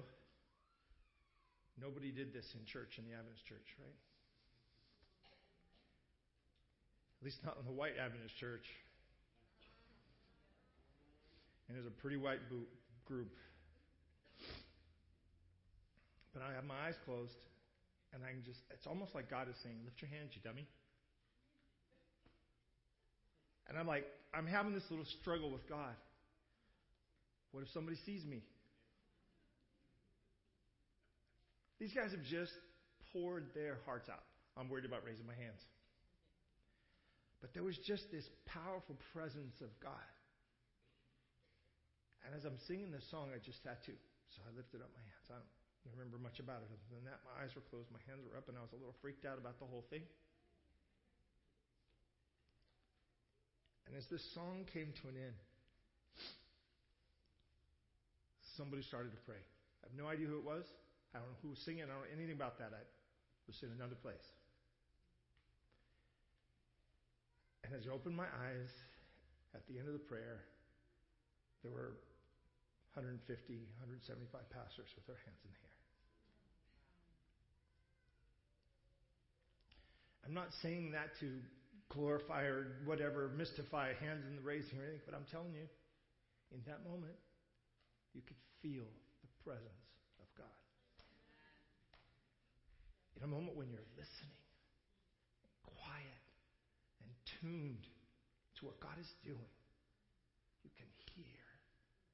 nobody 1.82 2.12
did 2.12 2.34
this 2.34 2.46
in 2.56 2.66
church, 2.66 2.98
in 2.98 3.04
the 3.04 3.12
Adventist 3.12 3.46
church, 3.46 3.68
right? 3.78 4.00
At 7.20 7.26
least 7.26 7.44
not 7.44 7.58
in 7.60 7.66
the 7.66 7.76
white 7.76 8.00
Adventist 8.00 8.38
church. 8.38 8.66
And 11.68 11.78
it's 11.78 11.88
a 11.88 11.92
pretty 12.02 12.18
white 12.18 12.40
group. 13.06 13.30
But 16.34 16.44
I 16.44 16.54
have 16.54 16.64
my 16.64 16.88
eyes 16.88 16.96
closed, 17.04 17.36
and 18.14 18.24
I 18.24 18.32
can 18.32 18.44
just, 18.44 18.60
it's 18.72 18.88
almost 18.88 19.14
like 19.16 19.30
God 19.30 19.50
is 19.50 19.56
saying, 19.64 19.76
Lift 19.84 20.02
your 20.02 20.10
hands, 20.10 20.32
you 20.34 20.42
dummy. 20.44 20.68
And 23.68 23.78
I'm 23.78 23.88
like, 23.88 24.06
I'm 24.34 24.48
having 24.48 24.74
this 24.74 24.84
little 24.90 25.08
struggle 25.22 25.52
with 25.52 25.68
God. 25.68 25.96
What 27.52 27.64
if 27.64 27.70
somebody 27.74 27.98
sees 28.06 28.24
me? 28.26 28.44
These 31.80 31.94
guys 31.94 32.12
have 32.12 32.24
just 32.24 32.52
poured 33.12 33.48
their 33.56 33.80
hearts 33.86 34.08
out. 34.08 34.24
I'm 34.56 34.70
worried 34.70 34.86
about 34.86 35.04
raising 35.04 35.26
my 35.26 35.36
hands. 35.36 35.60
But 37.40 37.54
there 37.54 37.64
was 37.64 37.76
just 37.88 38.12
this 38.12 38.28
powerful 38.46 38.96
presence 39.12 39.56
of 39.62 39.72
God. 39.82 40.12
And 42.28 42.36
as 42.36 42.46
I'm 42.46 42.60
singing 42.68 42.92
this 42.92 43.04
song, 43.10 43.34
I 43.34 43.40
just 43.40 43.60
had 43.66 43.82
to. 43.90 43.96
So 44.36 44.46
I 44.46 44.56
lifted 44.56 44.80
up 44.80 44.92
my 44.94 45.02
hands. 45.02 45.12
I 45.86 45.90
remember 45.98 46.22
much 46.22 46.38
about 46.38 46.62
it 46.62 46.70
other 46.70 46.90
than 46.94 47.06
that. 47.10 47.22
My 47.26 47.42
eyes 47.42 47.52
were 47.58 47.66
closed, 47.68 47.90
my 47.90 48.02
hands 48.06 48.22
were 48.26 48.38
up, 48.38 48.46
and 48.50 48.58
I 48.58 48.62
was 48.62 48.74
a 48.74 48.80
little 48.80 48.96
freaked 49.02 49.26
out 49.26 49.42
about 49.42 49.58
the 49.58 49.66
whole 49.66 49.86
thing. 49.90 50.06
And 53.90 53.98
as 53.98 54.06
this 54.08 54.24
song 54.32 54.64
came 54.72 54.94
to 55.04 55.06
an 55.12 55.18
end, 55.20 55.38
somebody 58.56 58.86
started 58.86 59.12
to 59.12 59.22
pray. 59.28 59.42
I 59.84 59.90
have 59.90 59.98
no 59.98 60.08
idea 60.08 60.30
who 60.30 60.38
it 60.38 60.48
was. 60.48 60.64
I 61.12 61.20
don't 61.20 61.28
know 61.28 61.42
who 61.44 61.52
was 61.52 61.62
singing. 61.68 61.84
I 61.84 61.92
don't 61.92 62.08
know 62.08 62.14
anything 62.14 62.38
about 62.38 62.56
that. 62.64 62.72
I 62.72 62.84
was 63.48 63.58
in 63.60 63.74
another 63.76 64.00
place. 64.00 64.24
And 67.66 67.76
as 67.76 67.84
I 67.88 67.92
opened 67.92 68.16
my 68.16 68.30
eyes 68.32 68.72
at 69.56 69.68
the 69.68 69.76
end 69.76 69.88
of 69.88 69.94
the 69.94 70.06
prayer, 70.08 70.40
there 71.64 71.72
were 71.72 72.00
150, 72.96 73.28
175 73.28 74.28
pastors 74.52 74.88
with 74.96 75.04
their 75.08 75.20
hands 75.24 75.40
in 75.44 75.52
the 75.52 75.62
air. 75.68 75.71
I'm 80.32 80.40
not 80.40 80.56
saying 80.64 80.96
that 80.96 81.12
to 81.20 81.28
glorify 81.92 82.48
or 82.48 82.80
whatever, 82.88 83.28
mystify 83.36 83.92
hands 84.00 84.24
in 84.24 84.40
the 84.40 84.46
raising 84.48 84.80
or 84.80 84.88
anything, 84.88 85.04
but 85.04 85.12
I'm 85.12 85.28
telling 85.28 85.52
you, 85.52 85.68
in 86.56 86.64
that 86.72 86.88
moment, 86.88 87.20
you 88.16 88.24
could 88.24 88.40
feel 88.64 88.88
the 89.20 89.28
presence 89.44 89.92
of 90.24 90.32
God. 90.40 90.64
In 93.20 93.28
a 93.28 93.28
moment 93.28 93.60
when 93.60 93.68
you're 93.68 93.84
listening, 94.00 94.40
quiet, 95.68 96.24
and 97.04 97.12
tuned 97.44 97.84
to 98.56 98.72
what 98.72 98.80
God 98.80 98.96
is 99.04 99.12
doing, 99.28 99.52
you 100.64 100.72
can 100.80 100.88
hear 101.12 101.44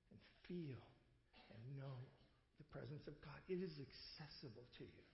and 0.09 0.17
feel 0.49 0.81
and 1.53 1.61
know 1.77 2.01
the 2.57 2.65
presence 2.73 3.05
of 3.05 3.13
God. 3.21 3.37
It 3.45 3.61
is 3.61 3.77
accessible 3.77 4.65
to 4.81 4.89
you. 4.89 5.05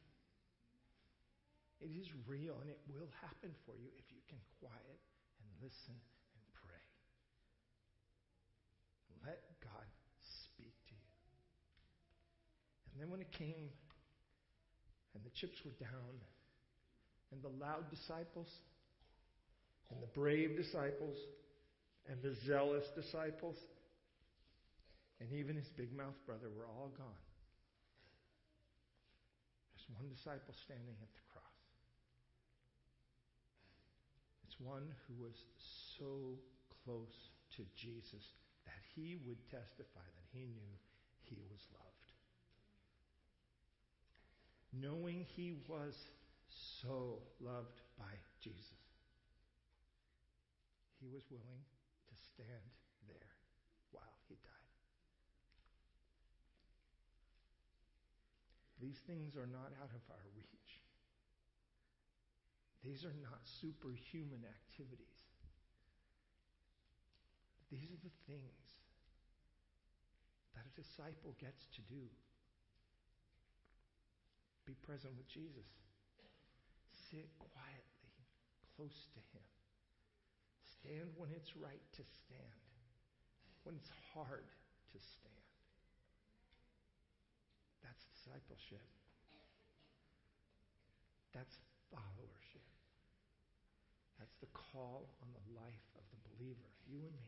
It 1.81 1.91
is 1.95 2.07
real 2.27 2.57
and 2.61 2.69
it 2.69 2.79
will 2.87 3.09
happen 3.21 3.51
for 3.65 3.75
you 3.75 3.89
if 3.97 4.05
you 4.11 4.21
can 4.29 4.39
quiet 4.59 4.99
and 5.39 5.47
listen 5.61 5.95
and 5.97 6.43
pray. 6.53 6.83
Let 9.25 9.41
God 9.63 9.87
speak 10.21 10.75
to 10.87 10.93
you. 10.93 11.13
And 12.93 13.01
then 13.01 13.09
when 13.09 13.21
it 13.21 13.31
came 13.31 13.71
and 15.15 15.23
the 15.23 15.33
chips 15.39 15.57
were 15.65 15.75
down 15.79 16.15
and 17.31 17.41
the 17.41 17.49
loud 17.49 17.89
disciples 17.89 18.47
and 19.89 20.01
the 20.01 20.11
brave 20.13 20.55
disciples 20.55 21.17
and 22.09 22.21
the 22.21 22.35
zealous 22.45 22.85
disciples 22.95 23.57
and 25.19 25.31
even 25.33 25.55
his 25.55 25.69
big 25.77 25.95
mouth 25.95 26.17
brother 26.25 26.49
were 26.51 26.67
all 26.67 26.91
gone. 26.97 27.23
There's 29.73 29.87
one 29.95 30.09
disciple 30.09 30.53
standing 30.65 30.97
at 31.01 31.11
the 31.15 31.23
cross. 31.31 31.57
It's 34.45 34.52
one 34.63 34.87
who 35.07 35.23
was 35.23 35.35
so 35.97 36.39
close 36.83 37.31
to 37.55 37.63
Jesus 37.75 38.33
that 38.65 38.81
he 38.95 39.17
would 39.25 39.43
testify 39.51 40.07
that 40.07 40.29
he 40.31 40.47
knew 40.47 40.73
he 41.23 41.37
was 41.51 41.67
loved. 41.73 42.09
Knowing 44.73 45.25
he 45.35 45.53
was 45.67 45.95
so 46.49 47.19
loved 47.39 47.81
by 47.97 48.13
Jesus, 48.41 48.83
he 50.99 51.07
was 51.13 51.23
willing 51.29 51.61
to 52.09 52.15
stand 52.15 52.71
there 53.07 53.35
while 53.91 54.15
he 54.27 54.35
died. 54.41 54.73
These 58.81 58.99
things 59.05 59.35
are 59.35 59.47
not 59.47 59.71
out 59.81 59.91
of 59.93 60.03
our 60.09 60.25
reach. 60.35 60.62
These 62.83 63.07
are 63.07 63.15
not 63.23 63.39
superhuman 63.47 64.43
activities. 64.43 65.23
These 67.71 67.89
are 67.89 68.03
the 68.03 68.17
things 68.27 68.67
that 70.53 70.67
a 70.67 70.73
disciple 70.75 71.33
gets 71.39 71.65
to 71.79 71.81
do. 71.87 72.05
Be 74.67 74.75
present 74.83 75.15
with 75.15 75.27
Jesus. 75.31 75.65
Sit 77.09 77.31
quietly 77.39 78.13
close 78.75 79.07
to 79.15 79.21
Him. 79.31 79.47
Stand 80.79 81.09
when 81.15 81.31
it's 81.31 81.55
right 81.55 81.83
to 81.95 82.03
stand, 82.03 82.63
when 83.63 83.75
it's 83.75 83.91
hard 84.13 84.47
to 84.91 84.99
stand. 84.99 85.47
That's 87.83 88.03
discipleship. 88.11 88.83
That's 91.33 91.55
followership. 91.91 92.62
That's 94.23 94.39
the 94.39 94.55
call 94.55 95.11
on 95.19 95.27
the 95.35 95.45
life 95.51 95.83
of 95.99 96.05
the 96.15 96.19
believer, 96.31 96.71
you 96.87 97.03
and 97.03 97.11
me. 97.11 97.27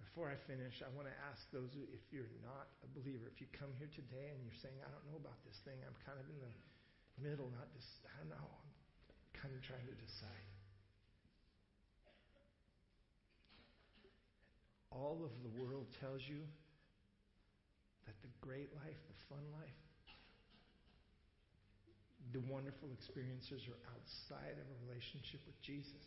Before 0.00 0.32
I 0.32 0.40
finish, 0.48 0.80
I 0.80 0.88
want 0.96 1.04
to 1.04 1.12
ask 1.28 1.44
those 1.52 1.68
who, 1.76 1.84
if 1.92 2.00
you're 2.08 2.32
not 2.40 2.72
a 2.80 2.88
believer, 2.96 3.28
if 3.28 3.44
you 3.44 3.48
come 3.52 3.68
here 3.76 3.92
today 3.92 4.32
and 4.32 4.40
you're 4.40 4.56
saying, 4.64 4.80
I 4.80 4.88
don't 4.88 5.04
know 5.04 5.20
about 5.20 5.36
this 5.44 5.60
thing, 5.68 5.76
I'm 5.84 5.92
kind 6.00 6.16
of 6.16 6.24
in 6.32 6.40
the 6.40 6.48
middle, 7.20 7.52
not 7.52 7.68
just, 7.76 7.92
I 8.08 8.24
don't 8.24 8.32
know, 8.32 8.40
I'm 8.40 8.72
kind 9.36 9.52
of 9.52 9.60
trying 9.60 9.84
to 9.84 9.96
decide. 10.00 10.48
All 14.88 15.28
of 15.28 15.36
the 15.44 15.52
world 15.60 15.92
tells 16.00 16.24
you 16.24 16.40
that 18.08 18.16
the 18.24 18.32
great 18.40 18.72
life, 18.80 18.96
the 19.12 19.18
fun 19.28 19.44
life, 19.52 19.76
the 22.32 22.40
wonderful 22.40 22.88
experiences 22.92 23.64
are 23.68 23.80
outside 23.94 24.56
of 24.60 24.66
a 24.68 24.76
relationship 24.88 25.40
with 25.46 25.60
Jesus. 25.62 26.04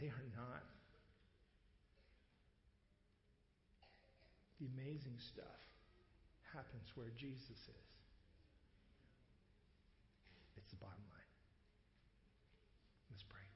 They 0.00 0.08
are 0.08 0.28
not. 0.34 0.64
The 4.58 4.66
amazing 4.76 5.16
stuff 5.16 5.60
happens 6.52 6.90
where 6.94 7.08
Jesus 7.16 7.60
is. 7.68 7.90
It's 10.56 10.70
the 10.70 10.76
bottom 10.76 11.04
line. 11.08 11.30
Let's 13.10 13.24
pray. 13.24 13.46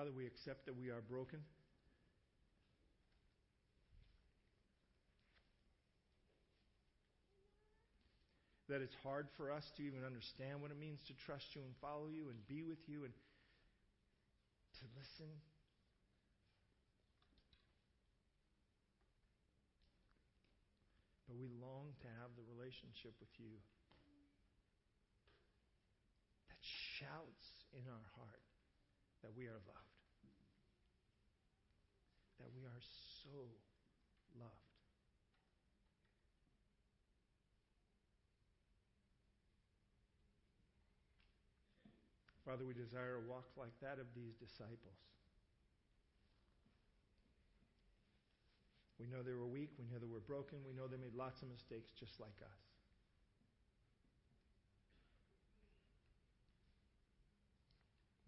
Father, 0.00 0.16
we 0.16 0.24
accept 0.24 0.64
that 0.64 0.72
we 0.80 0.88
are 0.88 1.04
broken. 1.04 1.44
that 8.70 8.80
it's 8.80 8.94
hard 9.02 9.26
for 9.36 9.52
us 9.52 9.66
to 9.76 9.82
even 9.82 10.06
understand 10.06 10.62
what 10.62 10.70
it 10.70 10.78
means 10.78 11.00
to 11.04 11.12
trust 11.26 11.44
you 11.52 11.60
and 11.60 11.74
follow 11.82 12.06
you 12.06 12.30
and 12.30 12.38
be 12.46 12.62
with 12.62 12.78
you 12.86 13.04
and 13.04 13.12
to 14.78 14.84
listen. 14.96 15.28
But 21.28 21.36
we 21.36 21.50
long 21.60 21.92
to 22.00 22.08
have 22.22 22.30
the 22.38 22.46
relationship 22.56 23.12
with 23.18 23.34
you 23.36 23.58
that 26.48 26.62
shouts 26.62 27.48
in 27.74 27.82
our 27.90 28.06
heart 28.16 28.49
that 29.22 29.32
we 29.36 29.44
are 29.46 29.60
loved, 29.68 29.96
that 32.40 32.48
we 32.56 32.64
are 32.64 32.80
so 33.22 33.36
loved. 34.38 34.70
Father, 42.44 42.64
we 42.64 42.74
desire 42.74 43.20
a 43.20 43.28
walk 43.30 43.46
like 43.56 43.76
that 43.80 44.00
of 44.00 44.08
these 44.16 44.34
disciples. 44.34 44.98
We 48.98 49.06
know 49.06 49.22
they 49.22 49.32
were 49.32 49.46
weak. 49.46 49.70
We 49.78 49.86
know 49.86 50.00
they 50.00 50.10
were 50.10 50.20
broken. 50.20 50.58
We 50.66 50.74
know 50.74 50.88
they 50.88 51.00
made 51.00 51.14
lots 51.14 51.40
of 51.42 51.48
mistakes 51.48 51.92
just 51.96 52.20
like 52.20 52.36
us. 52.42 52.69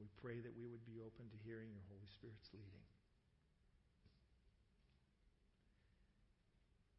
We 0.03 0.11
pray 0.18 0.42
that 0.42 0.50
we 0.59 0.66
would 0.66 0.82
be 0.82 0.98
open 0.98 1.30
to 1.30 1.38
hearing 1.46 1.70
your 1.70 1.86
Holy 1.86 2.11
Spirit's 2.11 2.50
leading. 2.50 2.82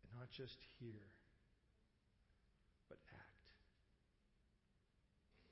And 0.08 0.16
not 0.16 0.32
just 0.32 0.56
hear, 0.80 1.04
but 2.88 2.95
act. 3.12 3.43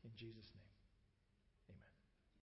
In 0.07 0.15
Jesus' 0.15 0.47
name. 0.55 0.60